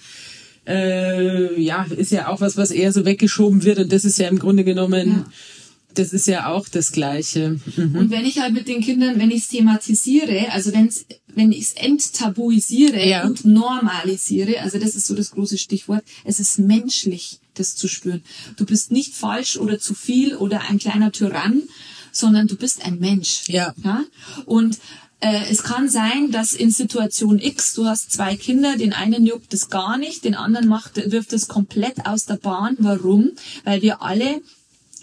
[0.66, 3.78] äh, ja ist ja auch was, was eher so weggeschoben wird.
[3.78, 5.26] Und das ist ja im Grunde genommen Ja.
[5.94, 7.58] das ist ja auch das Gleiche.
[7.76, 7.94] Mhm.
[7.96, 11.62] Und wenn ich halt mit den Kindern, wenn ich es thematisiere, also wenn's, wenn ich
[11.62, 13.24] es enttabuisiere Ja.
[13.26, 18.22] und normalisiere, also das ist so das große Stichwort, es ist menschlich, das zu spüren.
[18.56, 21.62] Du bist nicht falsch oder zu viel oder ein kleiner Tyrann,
[22.18, 23.44] sondern du bist ein Mensch.
[23.48, 23.74] Ja.
[23.82, 24.04] ja?
[24.44, 24.78] Und
[25.20, 29.54] äh, es kann sein, dass in Situation X, du hast zwei Kinder, den einen juckt
[29.54, 32.76] es gar nicht, den anderen macht, wirft es komplett aus der Bahn.
[32.78, 33.32] Warum?
[33.64, 34.42] Weil wir alle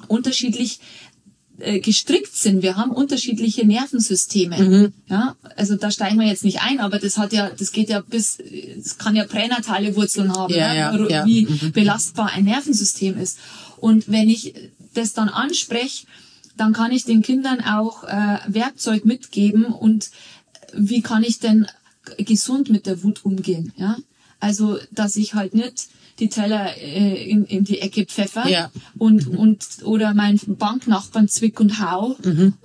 [0.07, 0.79] unterschiedlich
[1.59, 2.61] äh, gestrickt sind.
[2.61, 4.91] Wir haben unterschiedliche Nervensysteme.
[5.07, 8.01] Ja, also da steigen wir jetzt nicht ein, aber das hat ja, das geht ja
[8.01, 11.07] bis, es kann ja pränatale Wurzeln haben, Ja, ne?
[11.09, 11.25] ja, ja.
[11.25, 13.37] wie belastbar ein Nervensystem ist.
[13.77, 14.53] Und wenn ich
[14.93, 16.05] das dann anspreche,
[16.57, 20.11] dann kann ich den Kindern auch äh, Werkzeug mitgeben und
[20.73, 21.67] wie kann ich denn
[22.17, 23.95] gesund mit der Wut umgehen, ja?
[24.39, 25.87] Also, dass ich halt nicht
[26.19, 28.71] die Teller äh, in, in die Ecke pfeffer Ja.
[28.97, 32.17] und, und oder meinen Banknachbarn zwick und hau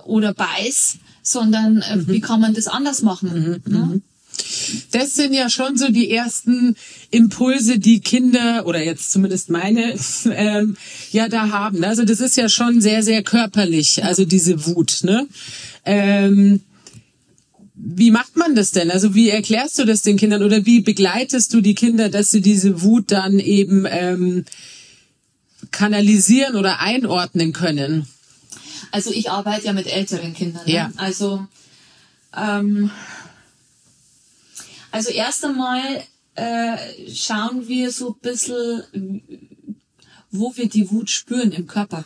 [0.05, 3.61] oder beiß, sondern äh, wie kann man das anders machen?
[3.65, 4.01] ne?
[4.91, 6.75] Das sind ja schon so die ersten
[7.11, 9.95] Impulse, die Kinder oder jetzt zumindest meine
[10.31, 10.77] ähm,
[11.11, 11.83] ja da haben.
[11.83, 14.99] Also das ist ja schon sehr sehr körperlich, also diese Wut.
[15.03, 15.27] Ne?
[15.85, 16.61] Ähm,
[17.81, 18.91] wie macht man das denn?
[18.91, 22.41] Also wie erklärst du das den Kindern oder wie begleitest du die Kinder, dass sie
[22.41, 24.45] diese Wut dann eben ähm,
[25.71, 28.07] kanalisieren oder einordnen können?
[28.91, 30.65] Also ich arbeite ja mit älteren Kindern.
[30.65, 30.73] Ne?
[30.73, 30.91] Ja.
[30.97, 31.45] Also,
[32.35, 32.91] ähm,
[34.91, 35.81] also erst einmal
[36.35, 36.77] äh,
[37.13, 39.21] schauen wir so ein bisschen,
[40.31, 42.05] wo wir die Wut spüren im Körper.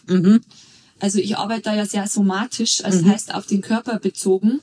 [1.00, 4.62] Also ich arbeite da ja sehr somatisch, also das heißt auf den Körper bezogen,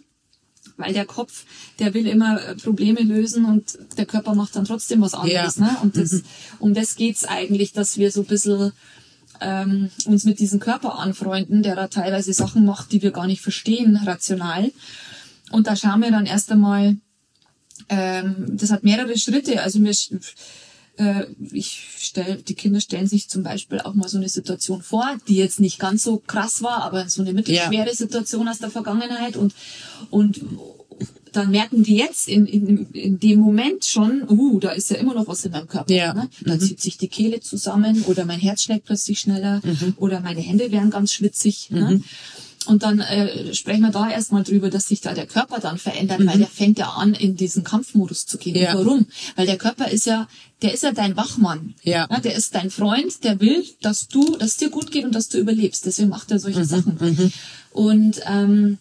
[0.76, 1.44] weil der Kopf,
[1.78, 5.56] der will immer äh, Probleme lösen und der Körper macht dann trotzdem was anderes.
[5.56, 5.64] Ja.
[5.64, 5.76] Ne?
[5.82, 6.22] Und das,
[6.58, 8.72] um das geht's eigentlich, dass wir so ein bisschen
[9.40, 13.42] ähm, uns mit diesem Körper anfreunden, der da teilweise Sachen macht, die wir gar nicht
[13.42, 14.72] verstehen, rational.
[15.50, 16.96] Und da schauen wir dann erst einmal,
[17.90, 19.62] ähm, das hat mehrere Schritte.
[19.62, 19.92] Also mir,
[20.96, 25.16] äh, ich stell, die Kinder stellen sich zum Beispiel auch mal so eine Situation vor,
[25.28, 29.36] die jetzt nicht ganz so krass war, aber so eine mittelschwere Situation aus der Vergangenheit
[29.36, 29.54] und
[30.10, 30.40] und
[31.32, 35.14] dann merken die jetzt in, in, in dem Moment schon, uh, da ist ja immer
[35.14, 35.92] noch was in meinem Körper.
[35.92, 36.12] Ja.
[36.12, 36.28] Ne?
[36.44, 39.62] Da zieht sich die Kehle zusammen oder mein Herz schlägt plötzlich schneller
[39.96, 41.70] oder meine Hände werden ganz schwitzig.
[41.70, 42.02] Ne?
[42.70, 46.24] Und dann äh, sprechen wir da erstmal drüber, dass sich da der Körper dann verändert,
[46.24, 48.54] weil der fängt ja an, in diesen Kampfmodus zu gehen.
[48.54, 48.74] Ja.
[48.74, 49.08] Warum?
[49.34, 50.28] Weil der Körper ist ja,
[50.62, 51.74] der ist ja dein Wachmann.
[51.82, 52.06] Ja.
[52.06, 55.38] der ist dein Freund, der will, dass du, dass dir gut geht und dass du
[55.38, 55.84] überlebst.
[55.84, 57.32] Deswegen macht er solche Sachen.
[57.72, 58.78] Und, ähm,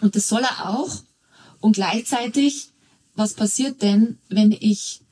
[0.00, 1.02] und das soll er auch.
[1.60, 2.70] Und gleichzeitig,
[3.16, 5.02] was passiert denn, wenn ich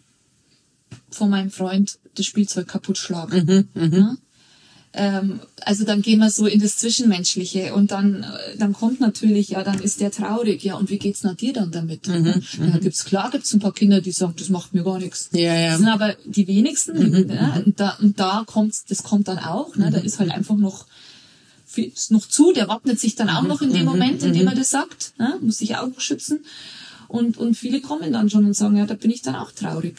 [1.11, 3.66] von meinem Freund das Spielzeug kaputt schlage?
[3.75, 4.16] Ja?
[4.97, 9.49] Ähm, also dann gehen wir so in das Zwischenmenschliche und dann, äh, dann kommt natürlich,
[9.49, 12.07] ja, dann ist der traurig, ja, und wie geht's nach dir dann damit?
[12.07, 15.31] ja, gibt's klar, gibt's ein paar Kinder, die sagen, das macht mir gar nichts.
[15.33, 15.71] Ja, ja.
[15.71, 19.75] Das sind aber die wenigsten, ja, und da, und da kommt, das kommt dann auch,
[19.77, 20.87] ne, da ist halt einfach noch
[21.77, 24.55] ist noch zu, der wappnet sich dann auch noch in dem Moment, in dem er
[24.55, 25.39] das sagt, ne?
[25.41, 26.45] muss sich auch noch schützen.
[27.09, 29.97] Und, und viele kommen dann schon und sagen, ja, da bin ich dann auch traurig.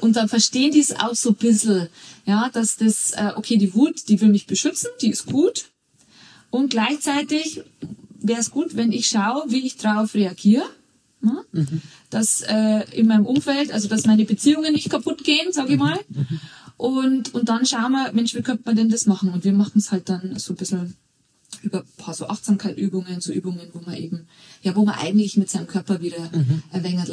[0.00, 1.88] Und dann verstehen die es auch so ein bisschen,
[2.26, 5.66] ja, dass das, äh, okay, die Wut, die will mich beschützen, die ist gut.
[6.50, 7.62] Und gleichzeitig
[8.20, 10.64] wäre es gut, wenn ich schaue, wie ich drauf reagiere.
[11.20, 11.44] Ne?
[12.10, 15.98] Dass äh, in meinem Umfeld, also dass meine Beziehungen nicht kaputt gehen, sage ich mal.
[16.76, 19.30] Und, und dann schauen wir, Mensch, wie könnte man denn das machen?
[19.32, 20.96] Und wir machen es halt dann so ein bisschen
[21.62, 24.28] über ein paar so Achtsamkeitübungen, so Übungen, wo man eben,
[24.62, 26.30] ja, wo man eigentlich mit seinem Körper wieder
[26.72, 27.10] ein wenig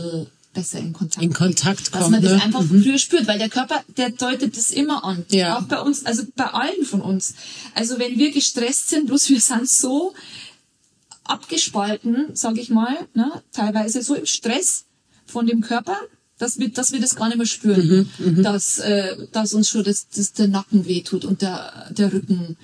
[0.56, 1.94] besser in Kontakt In Kontakt geht.
[1.94, 2.42] Dass kommt, man das ne?
[2.42, 5.24] einfach früher spürt, weil der Körper, der deutet das immer an.
[5.30, 5.60] Ja.
[5.60, 7.36] Auch bei uns, also bei allen von uns.
[7.76, 10.14] Also wenn wir gestresst sind, bloß wir sind so
[11.24, 14.86] abgespalten, sage ich mal, ne, teilweise so im Stress
[15.26, 15.98] von dem Körper,
[16.38, 18.10] dass wir, dass wir das gar nicht mehr spüren,
[18.44, 22.58] dass, äh, dass uns schon das, das der Nacken wehtut und der, der Rücken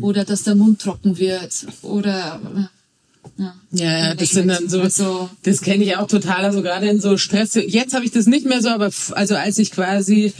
[0.00, 2.70] oder dass der Mund trocken wird oder
[3.36, 3.54] ja.
[3.72, 7.00] Ja, ja, das sind dann so, Also, das kenne ich auch total, also gerade in
[7.00, 7.54] so Stress.
[7.54, 10.32] Jetzt habe ich das nicht mehr so, aber also als ich quasi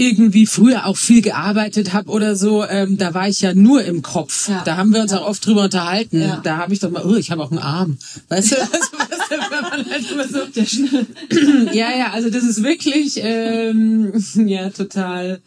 [0.00, 4.02] irgendwie früher auch viel gearbeitet habe oder so, ähm, da war ich ja nur im
[4.02, 4.48] Kopf.
[4.48, 4.62] Ja.
[4.64, 6.22] Da haben wir uns auch oft drüber unterhalten.
[6.22, 6.40] Ja.
[6.42, 7.98] Da habe ich doch mal, oh, ich habe auch einen Arm.
[8.28, 12.62] Weißt du, also, weißt du, wenn man halt immer so, ja, ja, also das ist
[12.62, 14.12] wirklich, ähm,
[14.46, 15.40] ja, total,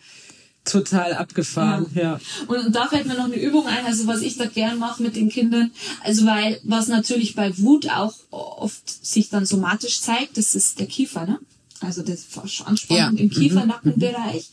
[0.66, 2.20] total abgefahren, ja.
[2.48, 5.04] Und, und da fällt mir noch eine Übung ein, also was ich da gern mache
[5.04, 5.72] mit den Kindern,
[6.04, 10.88] also weil was natürlich bei Wut auch oft sich dann somatisch zeigt, das ist der
[10.88, 11.40] Kiefer, ne?
[11.82, 12.26] Also das
[12.66, 13.22] Anspannung Ja.
[13.24, 14.50] im Kiefer-Nackenbereich.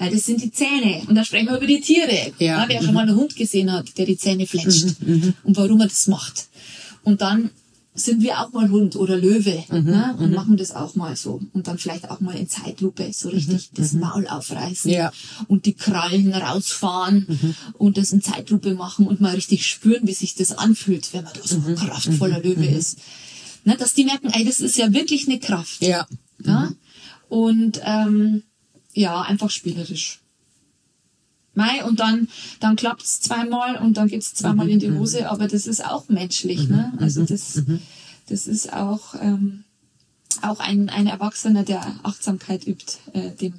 [0.00, 1.02] Weil das sind die Zähne.
[1.08, 2.32] Und da sprechen wir über die Tiere.
[2.38, 2.64] Ja.
[2.68, 4.94] wer schon mal einen Hund gesehen hat, der die Zähne fletscht.
[5.42, 6.46] Und warum er das macht.
[7.02, 7.50] Und dann
[7.98, 10.16] sind wir auch mal Hund oder Löwe ne?
[10.18, 11.40] und machen das auch mal so.
[11.52, 15.12] Und dann vielleicht auch mal in Zeitlupe so richtig das Maul aufreißen Ja.
[15.48, 20.34] und die Krallen rausfahren und das in Zeitlupe machen und mal richtig spüren, wie sich
[20.34, 22.98] das anfühlt, wenn man da so ein kraftvoller Löwe ist.
[23.64, 25.82] Ne, dass die merken, ey, das ist ja wirklich eine Kraft.
[25.82, 26.06] Ja.
[26.44, 26.70] Ja?
[27.28, 28.44] Und ähm,
[28.94, 30.20] ja, einfach spielerisch.
[31.58, 32.28] Mai, und dann,
[32.60, 36.68] dann klappt's zweimal und dann geht's zweimal in die Hose, aber das ist auch menschlich,
[36.68, 36.92] ne?
[37.00, 37.62] Also das,
[38.30, 39.64] das ist auch, ähm,
[40.42, 43.54] auch ein, ein Erwachsener, der Achtsamkeit übt, äh, dem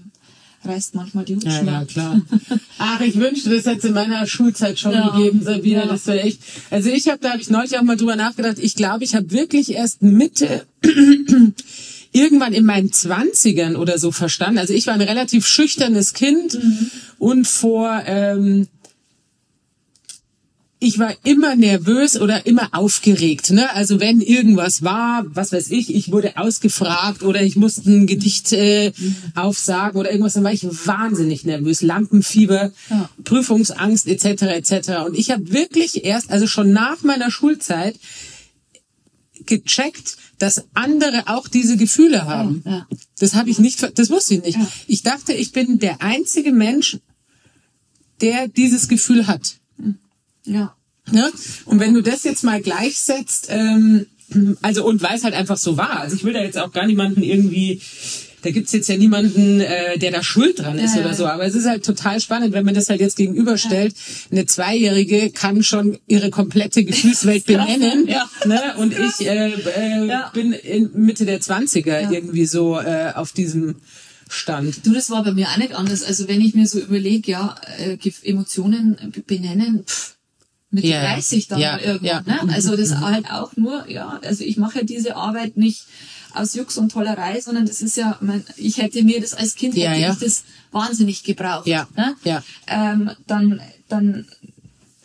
[0.65, 1.71] reißt manchmal die Ja, Hutschnur.
[1.73, 2.21] ja, klar.
[2.79, 5.09] Ach, ich wünschte, das hätte es in meiner Schulzeit schon Ja.
[5.15, 5.81] gegeben, Sabine.
[5.81, 5.85] Ja.
[5.87, 6.41] Das wäre echt.
[6.69, 8.57] Also ich habe, da habe ich neulich auch mal drüber nachgedacht.
[8.59, 10.65] Ich glaube, ich habe wirklich erst Mitte
[12.11, 14.57] irgendwann in meinen Zwanzigern oder so verstanden.
[14.57, 16.57] Also ich war ein relativ schüchternes Kind
[17.19, 18.67] und vor ähm,
[20.81, 23.51] ich war immer nervös oder immer aufgeregt.
[23.51, 23.69] Ne?
[23.75, 28.53] Also wenn irgendwas war, was weiß ich, ich wurde ausgefragt oder ich musste ein Gedicht
[28.53, 28.93] äh,
[29.35, 31.81] aufsagen oder irgendwas, dann war ich wahnsinnig nervös.
[31.81, 33.09] Lampenfieber, Ja.
[33.25, 34.43] Prüfungsangst etc.
[34.43, 34.89] etc.
[35.05, 37.99] Und ich habe wirklich erst, also schon nach meiner Schulzeit,
[39.45, 42.61] gecheckt, dass andere auch diese Gefühle haben.
[42.65, 42.87] Ja, ja.
[43.19, 44.57] Das habe ich nicht, das wusste ich nicht.
[44.57, 44.67] Ja.
[44.87, 46.99] Ich dachte, ich bin der einzige Mensch,
[48.21, 49.55] der dieses Gefühl hat.
[50.45, 50.75] Ja.
[51.11, 51.31] Ne?
[51.65, 54.05] Und wenn du das jetzt mal gleichsetzt, ähm,
[54.61, 56.85] also und weil es halt einfach so war, also ich will da jetzt auch gar
[56.85, 57.81] niemanden irgendwie,
[58.43, 61.23] da gibt's jetzt ja niemanden, äh, der da schuld dran ist Ja, oder ja, so,
[61.23, 61.33] ja.
[61.33, 63.95] aber es ist halt total spannend, wenn man das halt jetzt gegenüberstellt.
[64.31, 67.57] Eine Zweijährige kann schon ihre komplette Gefühlswelt ne?
[67.57, 68.29] benennen Ja.
[68.45, 68.61] ne?
[68.77, 70.29] und ich äh, äh, Ja.
[70.33, 72.11] bin in Mitte der Zwanziger Ja.
[72.11, 73.75] irgendwie so äh, auf diesem
[74.29, 74.85] Stand.
[74.85, 76.03] Du, das war bei mir auch nicht anders.
[76.03, 80.15] Also wenn ich mir so überlege, ja, äh, Emotionen benennen, pff,
[80.71, 81.13] mit Ja, ja.
[81.15, 82.05] 30 dann Ja, irgendwann.
[82.27, 82.43] ja.
[82.45, 82.53] Ne?
[82.53, 85.83] Also das halt auch nur, ja, also ich mache ja diese Arbeit nicht
[86.35, 89.75] aus Jux und Tollerei, sondern das ist ja, mein, ich hätte mir das als Kind
[89.75, 91.65] hätte ich das wahnsinnig gebraucht.
[91.65, 92.15] Ja, Ne?
[92.23, 92.43] ja.
[92.67, 94.27] Ähm, dann, dann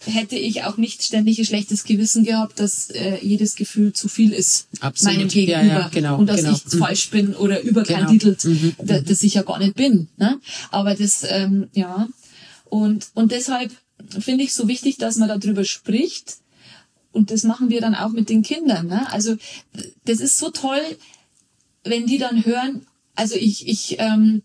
[0.06, 4.32] hätte ich auch nicht ständig ein schlechtes Gewissen gehabt, dass äh, jedes Gefühl zu viel
[4.32, 5.16] ist Absolut.
[5.16, 6.52] meinem Ja, Gegenüber ja, genau, und dass genau.
[6.54, 6.78] ich Mhm.
[6.78, 8.46] falsch bin oder überkandidelt,
[8.82, 10.08] da, das ich ja gar nicht bin.
[10.16, 10.38] Ne?
[10.70, 12.08] Aber das, ähm, ja,
[12.64, 13.70] und, und deshalb
[14.18, 16.36] finde ich so wichtig, dass man darüber spricht.
[17.12, 18.88] Und das machen wir dann auch mit den Kindern.
[18.88, 19.10] Ne?
[19.12, 19.36] Also
[20.04, 20.80] das ist so toll,
[21.84, 24.42] wenn die dann hören, also ich, ich, ähm,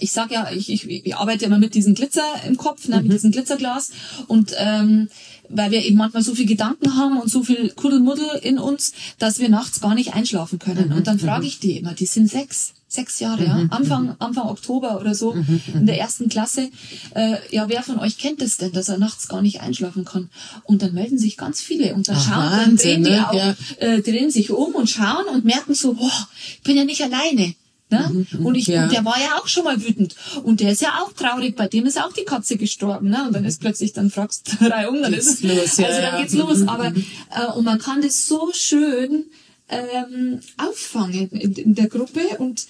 [0.00, 3.12] ich sag ja, ich, ich, ich arbeite immer mit diesem Glitzer im Kopf, ne, mit
[3.12, 3.90] diesem Glitzerglas.
[4.26, 5.08] Und ähm,
[5.50, 9.38] weil wir eben manchmal so viel Gedanken haben und so viel Kuddelmuddel in uns, dass
[9.38, 10.92] wir nachts gar nicht einschlafen können.
[10.92, 14.98] Und dann frage ich die immer, die sind sechs, sechs Jahre, ja, Anfang, Anfang Oktober
[15.00, 15.34] oder so,
[15.74, 16.70] in der ersten Klasse.
[17.14, 20.30] Äh, ja, wer von euch kennt es denn, dass er nachts gar nicht einschlafen kann?
[20.62, 23.28] Und dann melden sich ganz viele und dann Ah, schauen, dann drehen die ne?
[23.28, 23.54] auch, Ja.
[23.80, 27.54] äh, drehen sich um und schauen und merken so, boah, ich bin ja nicht alleine.
[27.94, 28.26] Ne?
[28.42, 28.84] Und, ich, ja.
[28.84, 30.16] und der war ja auch schon mal wütend.
[30.42, 31.54] Und der ist ja auch traurig.
[31.56, 33.10] Bei dem ist auch die Katze gestorben.
[33.10, 33.24] Ne?
[33.26, 35.86] Und dann ist plötzlich, dann fragst du drei um, dann Geht's ist es los, ja,
[35.86, 36.20] Also dann ja.
[36.20, 36.68] geht's los.
[36.68, 39.26] Aber äh, und man kann das so schön
[39.68, 42.66] ähm, auffangen in, in der Gruppe und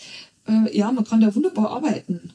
[0.46, 2.32] äh, ja, man kann da wunderbar arbeiten.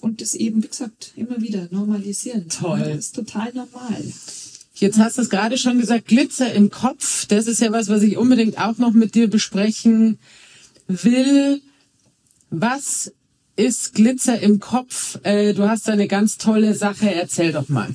[0.00, 2.48] Und das eben, wie gesagt, immer wieder normalisieren.
[2.48, 2.78] Toll.
[2.80, 4.02] Das ist total normal.
[4.74, 7.26] Jetzt hast du es gerade schon gesagt, Glitzer im Kopf.
[7.26, 10.18] Das ist ja was, was ich unbedingt auch noch mit dir besprechen
[10.88, 11.60] will.
[12.50, 13.12] Was
[13.56, 15.18] ist Glitzer im Kopf?
[15.22, 17.12] Äh, du hast eine ganz tolle Sache.
[17.12, 17.94] Erzähl doch mal.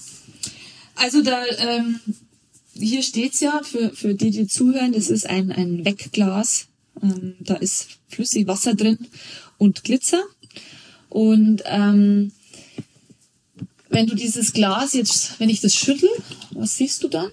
[0.95, 1.99] Also da, ähm,
[2.73, 6.67] hier steht's ja für, für die, die zuhören, das ist ein, ein Wegglas.
[7.01, 8.97] Ähm, da ist flüssig Wasser drin
[9.57, 10.23] und Glitzer.
[11.09, 12.31] Und ähm,
[13.89, 16.09] wenn du dieses Glas jetzt, wenn ich das schüttel,
[16.51, 17.31] was siehst du dann?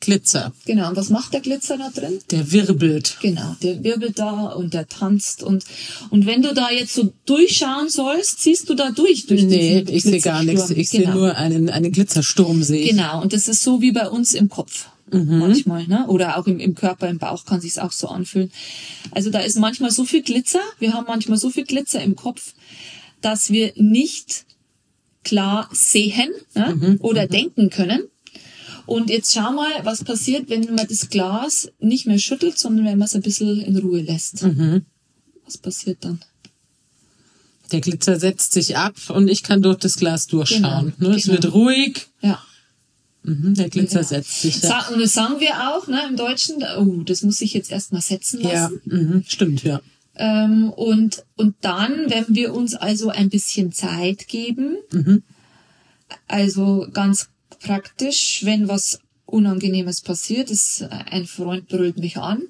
[0.00, 0.52] Glitzer.
[0.64, 2.18] Genau, und was macht der Glitzer da drin?
[2.30, 3.16] Der wirbelt.
[3.20, 5.64] Genau, der wirbelt da und der tanzt und
[6.10, 10.02] und wenn du da jetzt so durchschauen sollst, siehst du da durch durch Nee, ich
[10.04, 10.70] sehe gar nichts.
[10.70, 11.14] Ich sehe Genau.
[11.14, 12.90] nur einen, einen Glitzersturm, sehe ich.
[12.90, 15.38] Genau, und das ist so wie bei uns im Kopf Mhm.
[15.38, 16.06] manchmal, ne?
[16.08, 18.52] Oder auch im, im Körper, im Bauch kann sich's auch so anfühlen.
[19.12, 22.52] Also da ist manchmal so viel Glitzer, wir haben manchmal so viel Glitzer im Kopf,
[23.22, 24.44] dass wir nicht
[25.24, 26.74] klar sehen ne?
[26.74, 26.96] Mhm.
[27.00, 28.02] oder denken können.
[28.88, 32.96] Und jetzt schau mal, was passiert, wenn man das Glas nicht mehr schüttelt, sondern wenn
[32.98, 34.42] man es ein bisschen in Ruhe lässt.
[34.42, 34.86] Mhm.
[35.44, 36.20] Was passiert dann?
[37.70, 40.94] Der Glitzer setzt sich ab und ich kann durch das Glas durchschauen.
[40.98, 41.16] Genau, ne?
[41.16, 41.34] Es genau.
[41.34, 42.06] wird ruhig.
[42.22, 42.42] Ja.
[43.24, 44.04] Mhm, der Glitzer Ja.
[44.04, 44.62] setzt sich.
[44.62, 47.70] Ja, Sa und das sagen wir auch ne, im Deutschen, oh, das muss ich jetzt
[47.70, 48.80] erstmal setzen lassen.
[48.86, 48.96] ja.
[48.96, 49.22] Mhm.
[49.28, 49.82] stimmt, ja.
[50.14, 54.78] Ähm, und, und dann, wenn wir uns also ein bisschen Zeit geben,
[56.26, 57.28] also ganz
[57.60, 62.42] praktisch, wenn was Unangenehmes passiert, ist, ein Freund brüllt mich an,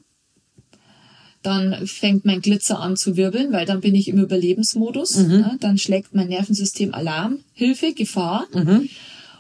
[1.43, 5.17] dann fängt mein Glitzer an zu wirbeln, weil dann bin ich im Überlebensmodus.
[5.17, 5.57] Ne?
[5.61, 8.47] Dann schlägt mein Nervensystem Alarm, Hilfe, Gefahr.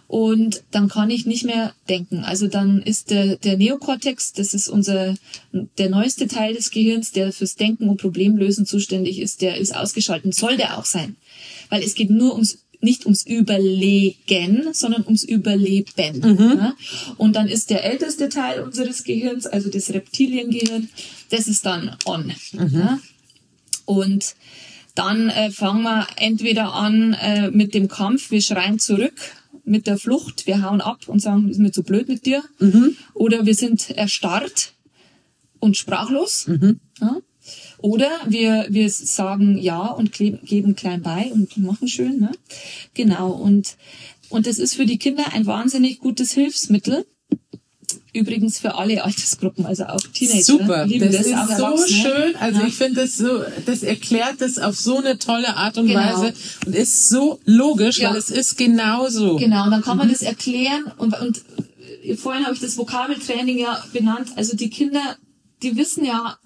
[0.06, 2.24] Und dann kann ich nicht mehr denken.
[2.24, 5.16] Also dann ist der, der Neokortex, das ist unser,
[5.52, 10.34] der neueste Teil des Gehirns, der fürs Denken und Problemlösen zuständig ist, der ist ausgeschaltet.
[10.34, 11.16] Soll der auch sein.
[11.68, 16.22] Weil es geht nur ums, nicht ums Überlegen, sondern ums Überleben.
[16.58, 16.74] Ja?
[17.16, 20.88] Und dann ist der älteste Teil unseres Gehirns, also das Reptiliengehirn,
[21.30, 22.32] das ist dann on.
[22.52, 23.00] Ja?
[23.84, 24.34] Und
[24.94, 29.14] dann äh, fangen wir entweder an äh, mit dem Kampf, wir schreien zurück,
[29.64, 32.42] mit der Flucht, wir hauen ab und sagen, ist mir zu blöd mit dir.
[33.14, 34.72] Oder wir sind erstarrt
[35.60, 36.46] und sprachlos.
[37.00, 37.16] Ja?
[37.80, 42.18] Oder wir, wir sagen ja und kleben, geben klein bei und machen schön.
[42.20, 42.32] Ne?
[42.94, 43.30] Genau.
[43.30, 43.76] Und,
[44.28, 47.06] und das ist für die Kinder ein wahnsinnig gutes Hilfsmittel.
[48.12, 50.42] Übrigens für alle Altersgruppen, also auch Teenager.
[50.42, 52.36] Super, das, auch ist so schön.
[52.40, 52.66] Also Ja.
[52.66, 56.00] ich finde das so, das erklärt das auf so eine tolle Art und Genau.
[56.00, 56.34] Weise
[56.66, 58.10] und ist so logisch, Ja.
[58.10, 59.36] weil es ist genauso.
[59.36, 61.42] Genau, und dann kann man das erklären und, und
[62.02, 64.30] äh, vorhin habe ich das Vokabeltraining ja benannt.
[64.36, 65.16] Also die Kinder,
[65.62, 66.38] die wissen ja,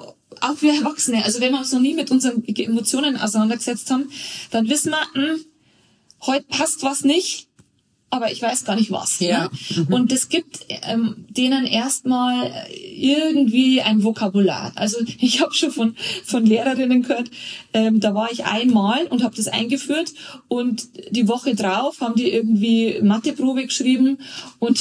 [0.42, 4.10] auch wir Erwachsene, also wenn wir uns noch nie mit unseren Emotionen auseinandergesetzt haben,
[4.50, 5.44] dann wissen wir, hm,
[6.26, 7.48] heute passt was nicht,
[8.12, 9.20] aber ich weiß gar nicht was.
[9.20, 9.48] Ja.
[9.74, 9.86] Ne?
[9.90, 12.52] Und es gibt ähm, denen erstmal
[12.94, 14.72] irgendwie ein Vokabular.
[14.74, 17.30] Also ich habe schon von von Lehrerinnen gehört,
[17.72, 20.12] ähm, da war ich einmal und habe das eingeführt
[20.48, 24.18] und die Woche drauf haben die irgendwie Matheprobe geschrieben
[24.58, 24.78] und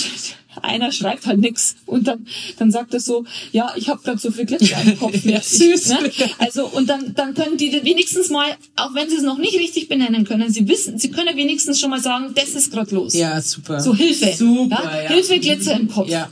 [0.62, 2.28] einer schreibt halt nix und dann
[2.58, 5.24] dann sagt er so, ja, ich habe gerade so viel Glitzer im Kopf.
[5.24, 5.90] Ja, süß.
[5.90, 6.12] Ne?
[6.40, 9.88] Also und dann dann können die wenigstens mal, auch wenn sie es noch nicht richtig
[9.90, 13.14] benennen können, sie wissen, sie können wenigstens schon mal sagen, das ist gerade los.
[13.14, 13.80] Ja, super.
[13.80, 14.34] So Hilfe.
[14.34, 15.04] Super, ja?
[15.04, 15.10] ja.
[15.10, 16.10] Hilfe, Glitzer im Kopf.
[16.10, 16.30] Ja.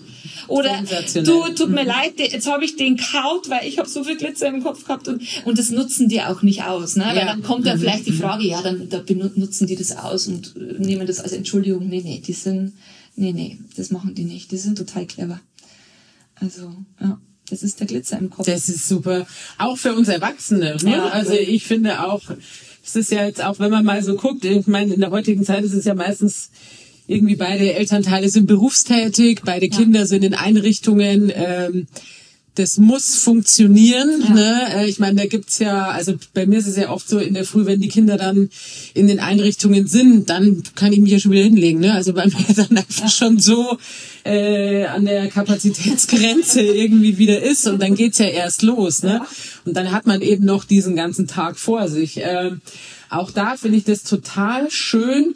[0.48, 0.82] Oder.
[0.82, 1.24] Mhm.
[1.24, 4.48] du, tut mir leid, jetzt habe ich den kaut, weil ich habe so viel Glitzer
[4.48, 6.96] im Kopf gehabt und, und das nutzen die auch nicht aus.
[6.96, 7.06] Ne?
[7.06, 7.24] Weil Ja.
[7.24, 7.28] Mhm.
[7.28, 10.82] dann kommt dann vielleicht die Frage, ja, dann da benutzen die das aus und äh,
[10.84, 11.88] nehmen das als Entschuldigung.
[11.88, 12.74] Nee, nee, die sind,
[13.20, 14.52] nee, nee, das machen die nicht.
[14.52, 15.40] Die sind total clever.
[16.36, 18.46] Also, ja, das ist der Glitzer im Kopf.
[18.46, 19.28] Das ist super.
[19.58, 20.78] Auch für uns Erwachsene.
[20.82, 20.92] Ne?
[20.92, 21.10] Ja.
[21.10, 22.22] Also ich finde auch,
[22.84, 25.44] es ist ja jetzt auch, wenn man mal so guckt, ich meine, in der heutigen
[25.44, 26.50] Zeit ist es ja meistens
[27.08, 31.32] irgendwie beide Elternteile sind berufstätig, beide Kinder sind in Einrichtungen.
[31.34, 31.88] Ähm,
[32.56, 34.24] das muss funktionieren.
[34.28, 34.34] Ja.
[34.34, 34.68] Ne?
[34.76, 37.34] Äh, Ich meine, da gibt's ja, also bei mir ist es ja oft so in
[37.34, 38.50] der Früh, wenn die Kinder dann
[38.94, 41.80] in den Einrichtungen sind, dann kann ich mich ja schon wieder hinlegen.
[41.80, 41.94] Ne?
[41.94, 43.78] Also bei mir dann einfach schon so
[44.24, 49.04] äh, an der Kapazitätsgrenze irgendwie wieder ist und dann geht's ja erst los.
[49.04, 49.22] Ne?
[49.66, 52.20] Und dann hat man eben noch diesen ganzen Tag vor sich.
[52.22, 52.62] Ähm,
[53.10, 55.36] auch da finde ich das total schön,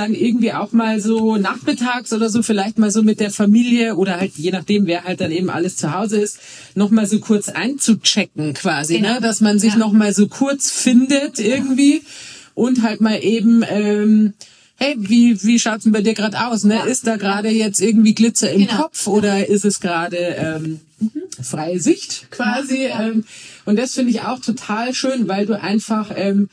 [0.00, 4.18] dann irgendwie auch mal so nachmittags oder so vielleicht mal so mit der Familie oder
[4.18, 6.38] halt je nachdem, wer halt dann eben alles zu Hause ist,
[6.74, 9.14] noch mal so kurz einzuchecken quasi, Genau.
[9.14, 9.20] ne?
[9.20, 9.78] dass man sich Ja.
[9.78, 12.02] noch mal so kurz findet irgendwie
[12.54, 14.32] und halt mal eben ähm,
[14.82, 16.64] Hey, wie, wie schaut's denn bei dir gerade aus?
[16.64, 16.76] Ne?
[16.76, 16.84] Ja.
[16.84, 18.80] Ist da gerade jetzt irgendwie Glitzer im Genau.
[18.84, 20.80] Kopf oder ist es gerade ähm,
[21.42, 22.86] freie Sicht quasi?
[22.86, 23.24] Ähm,
[23.66, 26.48] und das finde ich auch total schön, weil du einfach ähm,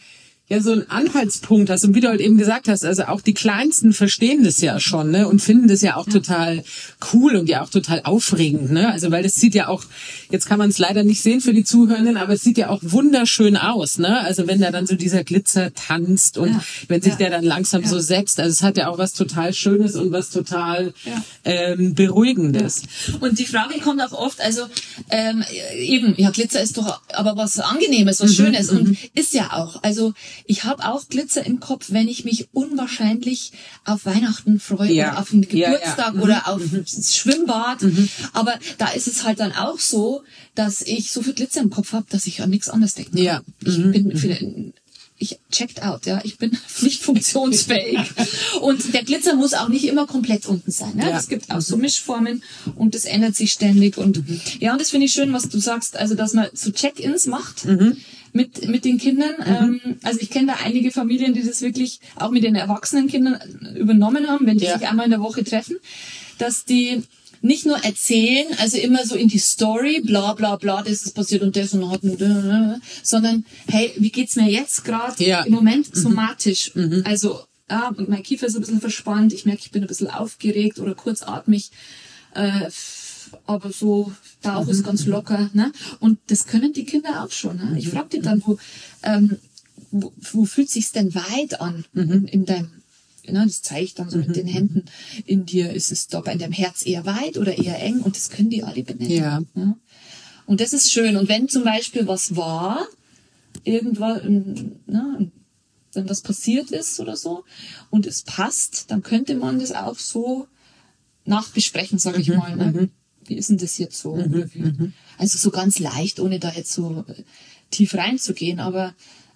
[0.50, 3.34] ja so einen Anhaltspunkt hast und wie du halt eben gesagt hast, also auch die
[3.34, 6.64] Kleinsten verstehen das ja schon ne und finden das ja auch total
[7.14, 8.90] cool und ja auch total aufregend, ne?
[8.90, 9.84] Also weil das sieht ja auch,
[10.32, 12.80] jetzt kann man es leider nicht sehen für die Zuhörenden, aber es sieht ja auch
[12.82, 14.22] wunderschön aus, ne?
[14.22, 16.64] Also wenn da dann so dieser Glitzer tanzt und Ja.
[16.88, 17.18] wenn sich Ja.
[17.18, 17.90] der dann langsam Ja.
[17.90, 21.24] so setzt, also es hat ja auch was total Schönes und was total Ja.
[21.44, 22.84] ähm, Beruhigendes.
[23.20, 24.62] Und die Frage kommt auch oft, also
[25.10, 25.44] ähm,
[25.78, 29.84] eben, ja, Glitzer ist doch aber was Angenehmes, was Schönes und ist ja auch.
[29.84, 30.14] Also
[30.46, 33.52] ich habe auch Glitzer im Kopf, wenn ich mich unwahrscheinlich
[33.86, 35.12] auf Weihnachten freue Ja.
[35.12, 35.72] oder auf einen Ja, ja.
[35.74, 37.80] Geburtstag oder auf das Schwimmbad.
[38.34, 40.24] Aber da ist es halt dann auch so,
[40.56, 43.24] dass ich so viel Glitzer im Kopf habe, dass ich an nichts anderes denken kann.
[43.24, 43.42] Ja.
[43.66, 44.38] Ich bin für,
[45.20, 46.22] ich checked out, ja.
[46.24, 47.98] Ich bin nicht funktionsfähig.
[48.62, 50.96] und der Glitzer muss auch nicht immer komplett unten sein.
[50.96, 51.10] Ne?
[51.10, 51.18] Ja.
[51.18, 52.44] Es gibt auch so Mischformen
[52.76, 53.98] und das ändert sich ständig.
[53.98, 54.24] Und
[54.60, 57.66] ja, und das finde ich schön, was du sagst, also dass man so Check-ins macht.
[58.34, 59.36] Mit, mit den Kindern.
[59.46, 63.40] Ähm, also ich kenne da einige Familien, die das wirklich auch mit den erwachsenen Kindern
[63.76, 64.78] übernommen haben, wenn die Ja.
[64.78, 65.78] sich einmal in der Woche treffen,
[66.38, 67.04] dass die
[67.42, 71.44] nicht nur erzählen, also immer so in die Story, bla bla bla, das ist passiert
[71.44, 75.42] und das und hat und, äh, sondern hey, wie geht's mir jetzt gerade Ja.
[75.44, 76.72] im Moment somatisch?
[77.06, 80.10] Also ja, und mein Kiefer ist ein bisschen verspannt, ich merke, ich bin ein bisschen
[80.10, 81.70] aufgeregt oder kurzatmig,
[82.34, 82.70] äh,
[83.46, 84.12] aber so
[84.42, 85.72] Bauch ist ganz locker, ne?
[86.00, 87.58] Und das können die Kinder auch schon.
[87.58, 87.76] Ne?
[87.78, 88.58] Ich frage die dann, wo,
[89.04, 89.38] ähm,
[89.92, 92.72] wo, wo fühlt sich's denn weit an in, in deinem
[93.30, 94.86] Ne, das zeige ich dann so mit den Händen
[95.26, 95.74] in dir.
[95.74, 98.00] Ist es da bei deinem Herz eher weit oder eher eng?
[98.00, 99.12] Und das können die alle benennen.
[99.12, 99.44] Ja.
[100.46, 101.18] Und das ist schön.
[101.18, 102.88] Und wenn zum Beispiel was war,
[103.66, 105.32] irgendwas, ne,
[105.94, 107.44] wenn was passiert ist oder so,
[107.90, 110.48] und es passt, dann könnte man das auch so
[111.26, 112.56] nachbesprechen, sage ich mal.
[112.56, 112.90] Ne?
[113.28, 114.12] Wie ist denn das jetzt so?
[114.14, 114.92] Oder wie?
[115.18, 117.24] Also so ganz leicht, ohne da jetzt so äh,
[117.72, 118.94] tief reinzugehen, aber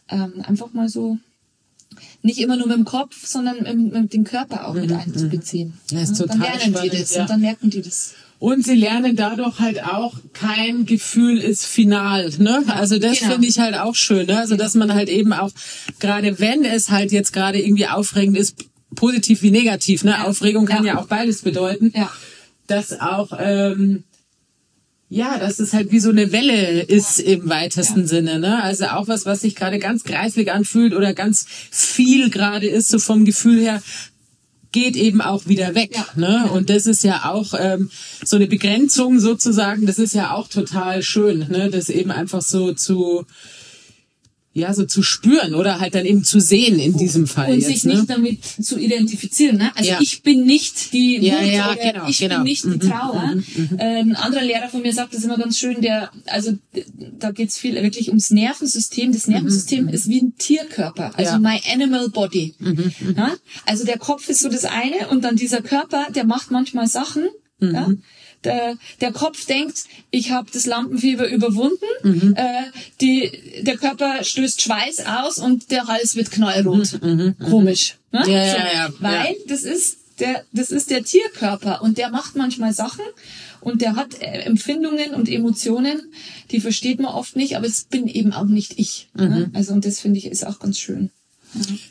[0.10, 1.18] ähm, einfach mal so
[2.22, 5.74] nicht immer nur mit dem Kopf, sondern mit, mit dem Körper auch mit einzubeziehen.
[5.92, 7.22] Das ist Ja, dann total lernen spannend, die das ja.
[7.22, 8.14] und dann merken die das.
[8.40, 12.32] Und sie lernen dadurch halt auch, kein Gefühl ist final.
[12.40, 12.64] Ne?
[12.70, 13.34] Also das genau.
[13.34, 14.26] finde ich halt auch schön.
[14.26, 14.38] Ne?
[14.38, 15.52] Also dass man halt eben auch,
[16.00, 18.56] gerade wenn es halt jetzt gerade irgendwie aufregend ist,
[18.96, 20.26] positiv wie negativ, ne?
[20.26, 20.96] Aufregung kann Ja.
[20.96, 21.00] ja.
[21.00, 22.12] auch beides bedeuten, Ja.
[22.72, 24.04] Dass auch ähm,
[25.14, 28.64] ja, dass es halt wie so eine Welle ist im weitesten Sinne, ne?
[28.64, 32.98] Also auch was, was sich gerade ganz greiflich anfühlt oder ganz viel gerade ist, so
[32.98, 33.84] vom Gefühl her,
[34.72, 35.96] geht eben auch wieder weg.
[35.96, 36.08] Ja.
[36.16, 36.50] Ne?
[36.52, 37.92] Und das ist ja auch ähm,
[38.24, 41.70] so eine Begrenzung sozusagen, das ist ja auch total schön, ne?
[41.70, 43.26] das eben einfach so zu
[44.54, 47.68] ja, so zu spüren oder halt dann eben zu sehen in diesem Fall und jetzt.
[47.68, 47.94] sich ne?
[47.96, 49.58] nicht damit zu identifizieren.
[49.58, 49.72] Ne?
[49.76, 50.00] Also Ja.
[50.02, 52.36] ich bin nicht die Wut Ja, ja, genau, ich genau.
[52.36, 53.36] bin nicht die Trauer.
[53.78, 56.52] Äh, ein anderer Lehrer von mir sagt das immer ganz schön, der, also
[57.18, 59.14] da geht's viel wirklich ums Nervensystem.
[59.14, 62.56] Das Nervensystem ist wie ein Tierkörper, also my animal body.
[63.16, 63.34] Ja?
[63.66, 67.30] Also der Kopf ist so das eine und dann dieser Körper, der macht manchmal Sachen.
[67.62, 67.90] Ja?
[68.44, 71.86] Der, der Kopf denkt, ich habe das Lampenfieber überwunden,
[72.36, 72.64] äh,
[73.00, 73.32] die,
[73.62, 77.00] der Körper stößt Schweiß aus und der Hals wird knallrot.
[77.50, 77.98] Komisch.
[78.12, 78.24] Ne?
[78.28, 79.36] Ja, ja, ja, Weil ja.
[79.48, 83.06] das ist der, das ist der Tierkörper und der macht manchmal Sachen
[83.60, 86.02] und der hat äh, Empfindungen und Emotionen,
[86.52, 89.10] die versteht man oft nicht, aber es bin eben auch nicht ich.
[89.16, 89.52] Ne?
[89.54, 91.10] Also und das finde ich ist auch ganz schön.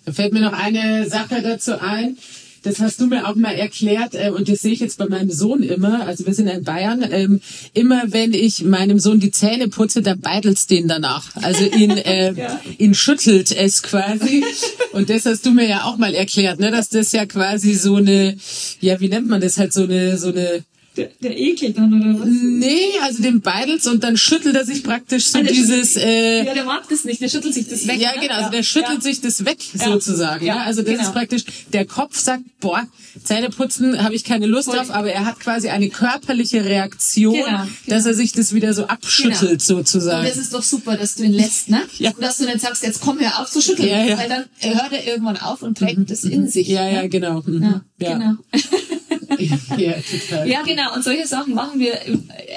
[0.05, 2.17] Da fällt mir noch eine Sache dazu ein.
[2.63, 5.31] Das hast du mir auch mal erklärt äh, und das sehe ich jetzt bei meinem
[5.31, 6.07] Sohn immer.
[6.07, 7.05] Also wir sind in Bayern.
[7.11, 7.41] Ähm,
[7.75, 11.35] immer wenn ich meinem Sohn die Zähne putze, dann beidelt's den danach.
[11.37, 12.61] Also ihn, äh, Ja.
[12.79, 14.45] ihn schüttelt es quasi.
[14.93, 17.97] Und das hast du mir ja auch mal erklärt, ne, dass das ja quasi so
[17.97, 18.37] eine,
[18.81, 20.65] ja, wie nennt man das halt so eine, so eine
[20.97, 22.29] Der, der ekelt dann oder was?
[22.29, 26.53] Nee, also den beidels und dann schüttelt er sich praktisch so Ah, dieses äh, Ja,
[26.53, 28.01] der mag das nicht, der schüttelt sich das weg.
[28.01, 28.21] ja, ne?
[28.23, 29.01] genau, also der schüttelt ja.
[29.01, 29.85] sich das weg Ja.
[29.85, 30.45] sozusagen.
[30.45, 30.63] Ja, Ja.
[30.65, 31.05] Also das genau.
[31.05, 32.89] ist praktisch, der Kopf sagt, boah,
[33.23, 34.79] Zähne putzen habe ich keine Lust Voll.
[34.79, 37.67] drauf, aber er hat quasi eine körperliche Reaktion, Genau, genau.
[37.87, 39.59] dass er sich das wieder so abschüttelt Genau.
[39.61, 40.21] sozusagen.
[40.23, 41.83] Und das ist doch super, dass du ihn lässt, ne?
[41.99, 42.11] Ja.
[42.11, 44.19] Und dass du nicht sagst, jetzt komm hör auf zu schütteln, Ja, ja.
[44.19, 46.67] weil dann hört er irgendwann auf und trägt das in sich.
[46.67, 47.09] ja, ja, ne?
[47.09, 47.43] genau.
[47.47, 47.63] Mhm.
[47.63, 48.13] Ja, ja.
[48.15, 48.33] genau.
[49.77, 50.49] ja, total.
[50.49, 50.80] Ja, genau.
[50.95, 51.95] Und solche Sachen machen wir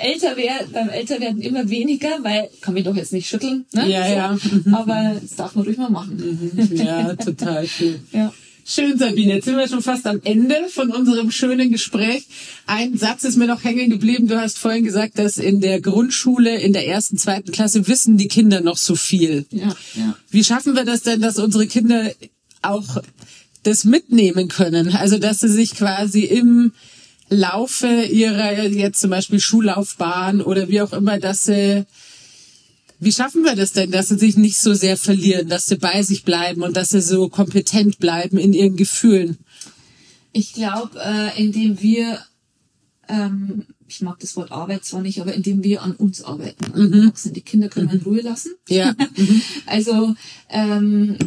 [0.01, 3.65] älter werden, beim Älterwerden immer weniger, weil kann mich doch jetzt nicht schütteln.
[3.73, 3.89] Ne?
[3.89, 4.37] Ja, ja.
[4.41, 4.73] Mhm.
[4.73, 6.69] Aber das darf man ruhig mal machen.
[6.73, 7.99] ja, total schön.
[8.11, 8.31] Ja.
[8.65, 9.35] Schön, Sabine.
[9.35, 12.25] Jetzt sind wir schon fast am Ende von unserem schönen Gespräch.
[12.65, 14.27] Ein Satz ist mir noch hängen geblieben.
[14.29, 18.29] Du hast vorhin gesagt, dass in der Grundschule, in der ersten, zweiten Klasse wissen die
[18.29, 19.45] Kinder noch so viel.
[19.51, 20.15] Ja, ja.
[20.29, 22.11] Wie schaffen wir das denn, dass unsere Kinder
[22.61, 23.01] auch
[23.63, 24.95] das mitnehmen können?
[24.95, 26.71] Also, dass sie sich quasi im
[27.33, 31.85] Laufe ihrer jetzt zum Beispiel Schullaufbahn oder wie auch immer, dass sie
[33.03, 36.03] wie schaffen wir das denn, dass sie sich nicht so sehr verlieren, dass sie bei
[36.03, 39.37] sich bleiben und dass sie so kompetent bleiben in ihren Gefühlen?
[40.31, 42.19] Ich glaube, äh, indem wir,
[43.09, 46.79] ähm, ich mag das Wort Arbeit zwar nicht, aber indem wir an uns arbeiten.
[46.79, 47.13] Mhm.
[47.25, 48.53] Die Kinder können wir in Ruhe lassen.
[48.69, 48.95] Ja.
[49.65, 50.15] also
[50.49, 51.17] ähm,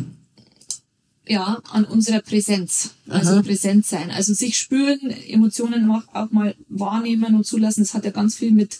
[1.27, 2.91] ja, an unserer Präsenz.
[3.09, 3.43] Also Aha.
[3.43, 4.11] präsent sein.
[4.11, 7.83] Also sich spüren, Emotionen auch mal wahrnehmen und zulassen.
[7.83, 8.79] Das hat ja ganz viel mit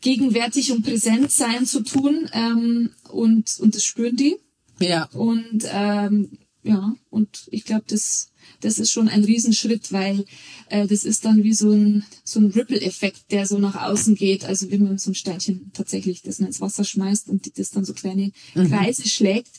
[0.00, 2.28] gegenwärtig und präsent sein zu tun.
[2.32, 4.36] Ähm, und, und das spüren die.
[4.78, 5.04] Ja.
[5.12, 8.29] Und ähm, ja, und ich glaube, das,
[8.60, 10.24] das ist schon ein Riesenschritt, weil
[10.68, 14.44] äh, das ist dann wie so ein, so ein Ripple-Effekt, der so nach außen geht.
[14.44, 17.92] Also wie man so ein Steinchen tatsächlich das ins Wasser schmeißt und das dann so
[17.94, 19.50] kleine Kreise schlägt.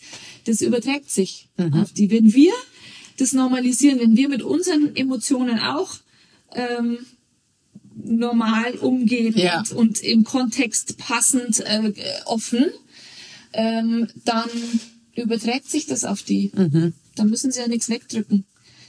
[0.45, 2.09] Das überträgt sich auf die.
[2.11, 2.53] Wenn wir
[3.17, 5.95] das normalisieren, wenn wir mit unseren Emotionen auch
[6.53, 6.97] ähm,
[7.95, 9.59] normal umgehen Ja.
[9.59, 11.91] und, und im Kontext passend äh,
[12.25, 12.65] offen,
[13.53, 14.49] ähm, dann
[15.15, 16.51] überträgt sich das auf die.
[17.15, 18.45] Dann müssen sie ja nichts wegdrücken.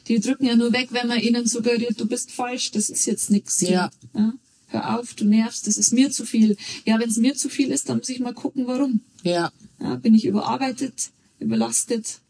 [0.09, 3.31] Die drücken ja nur weg, wenn man ihnen suggeriert, du bist falsch, das ist jetzt
[3.31, 3.61] nichts.
[3.61, 3.91] Ja.
[4.15, 4.35] ja.
[4.69, 6.57] Hör auf, du nervst, das ist mir zu viel.
[6.87, 9.01] Ja, wenn es mir zu viel ist, dann muss ich mal gucken, warum.
[9.23, 9.53] Ja.
[9.81, 12.21] Ja, bin ich überarbeitet, überlastet?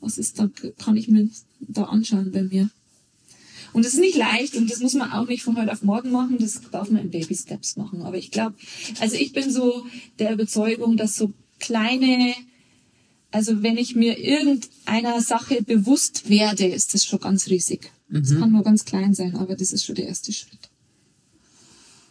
[0.00, 1.28] Was ist da, kann ich mir
[1.60, 2.68] da anschauen bei mir?
[3.72, 6.10] Und das ist nicht leicht und das muss man auch nicht von heute auf morgen
[6.10, 8.02] machen, das darf man in Baby Steps machen.
[8.02, 8.54] Aber ich glaube,
[9.00, 9.86] also ich bin so
[10.18, 12.34] der Überzeugung, dass so kleine,
[13.32, 17.90] also wenn ich mir irgendeiner Sache bewusst werde, ist das schon ganz riesig.
[18.08, 20.68] Das kann nur ganz klein sein, aber das ist schon der erste Schritt.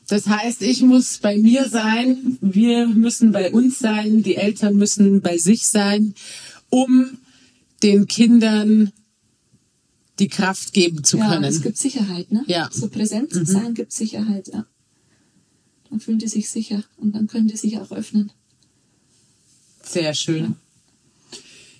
[0.07, 5.21] Das heißt, ich muss bei mir sein, wir müssen bei uns sein, die Eltern müssen
[5.21, 6.15] bei sich sein,
[6.69, 7.17] um
[7.83, 8.91] den Kindern
[10.19, 11.43] die Kraft geben zu ja, können.
[11.43, 12.43] es gibt Sicherheit, ne?
[12.47, 12.65] Ja.
[12.65, 12.77] Mhm.
[12.77, 14.65] So präsent zu sein gibt Sicherheit, ja.
[15.89, 18.31] Dann fühlen die sich sicher und dann können die sich auch öffnen.
[19.83, 20.55] Sehr schön.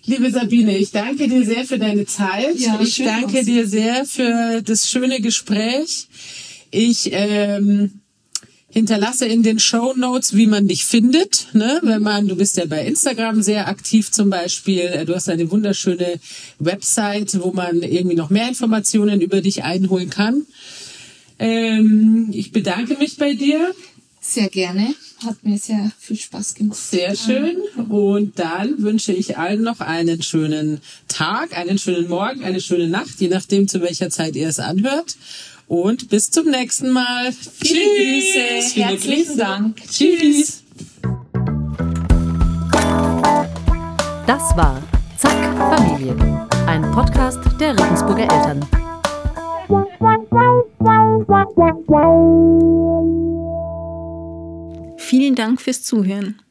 [0.06, 2.58] Liebe Sabine, ich danke dir sehr für deine Zeit.
[2.60, 3.46] Ja, ich danke war's.
[3.46, 6.08] dir sehr für das schöne Gespräch.
[6.72, 7.92] Ich ähm,
[8.70, 11.48] hinterlasse in den Show Notes, wie man dich findet.
[11.54, 11.80] Ne?
[11.84, 14.80] Wenn man, du bist ja bei Instagram sehr aktiv zum Beispiel.
[14.82, 16.20] Äh, Du hast eine wunderschöne
[16.58, 20.48] Website, wo man irgendwie noch mehr Informationen über dich einholen kann.
[21.38, 23.74] Ähm, ich bedanke mich bei dir.
[24.20, 24.96] Sehr gerne.
[25.24, 26.78] Hat mir sehr viel Spaß gemacht.
[26.78, 27.58] Sehr schön.
[27.90, 33.20] Und dann wünsche ich allen noch einen schönen Tag, einen schönen Morgen, eine schöne Nacht,
[33.20, 35.18] je nachdem, zu welcher Zeit ihr es anhört.
[35.68, 37.32] Und bis zum nächsten Mal.
[37.34, 38.74] Viele Grüße.
[38.74, 39.38] Viele Herzlichen Grüße.
[39.38, 39.78] Dank.
[39.90, 40.64] Tschüss.
[44.26, 44.82] Das war
[45.18, 46.16] Zack Familie,
[46.66, 48.66] ein Podcast der Regensburger Eltern.
[55.02, 56.42] Vielen Dank fürs Zuhören.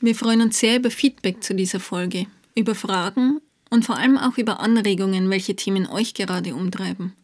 [0.00, 3.40] Wir freuen uns sehr über Feedback zu dieser Folge, über Fragen
[3.70, 7.14] und vor allem auch über Anregungen, welche Themen euch gerade umtreiben.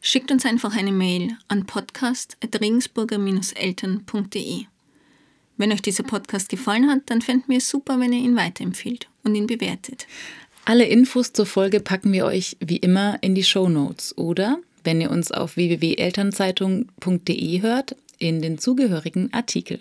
[0.00, 4.64] Schickt uns einfach eine Mail an podcast.regensburger-eltern.de.
[5.56, 9.08] Wenn euch dieser Podcast gefallen hat, dann fänden wir es super, wenn ihr ihn weiterempfehlt
[9.22, 10.08] und ihn bewertet.
[10.64, 15.00] Alle Infos zur Folge packen wir euch wie immer in die Show Notes oder, wenn
[15.00, 19.78] ihr uns auf www.elternzeitung.de hört, in den zugehörigen Artikel.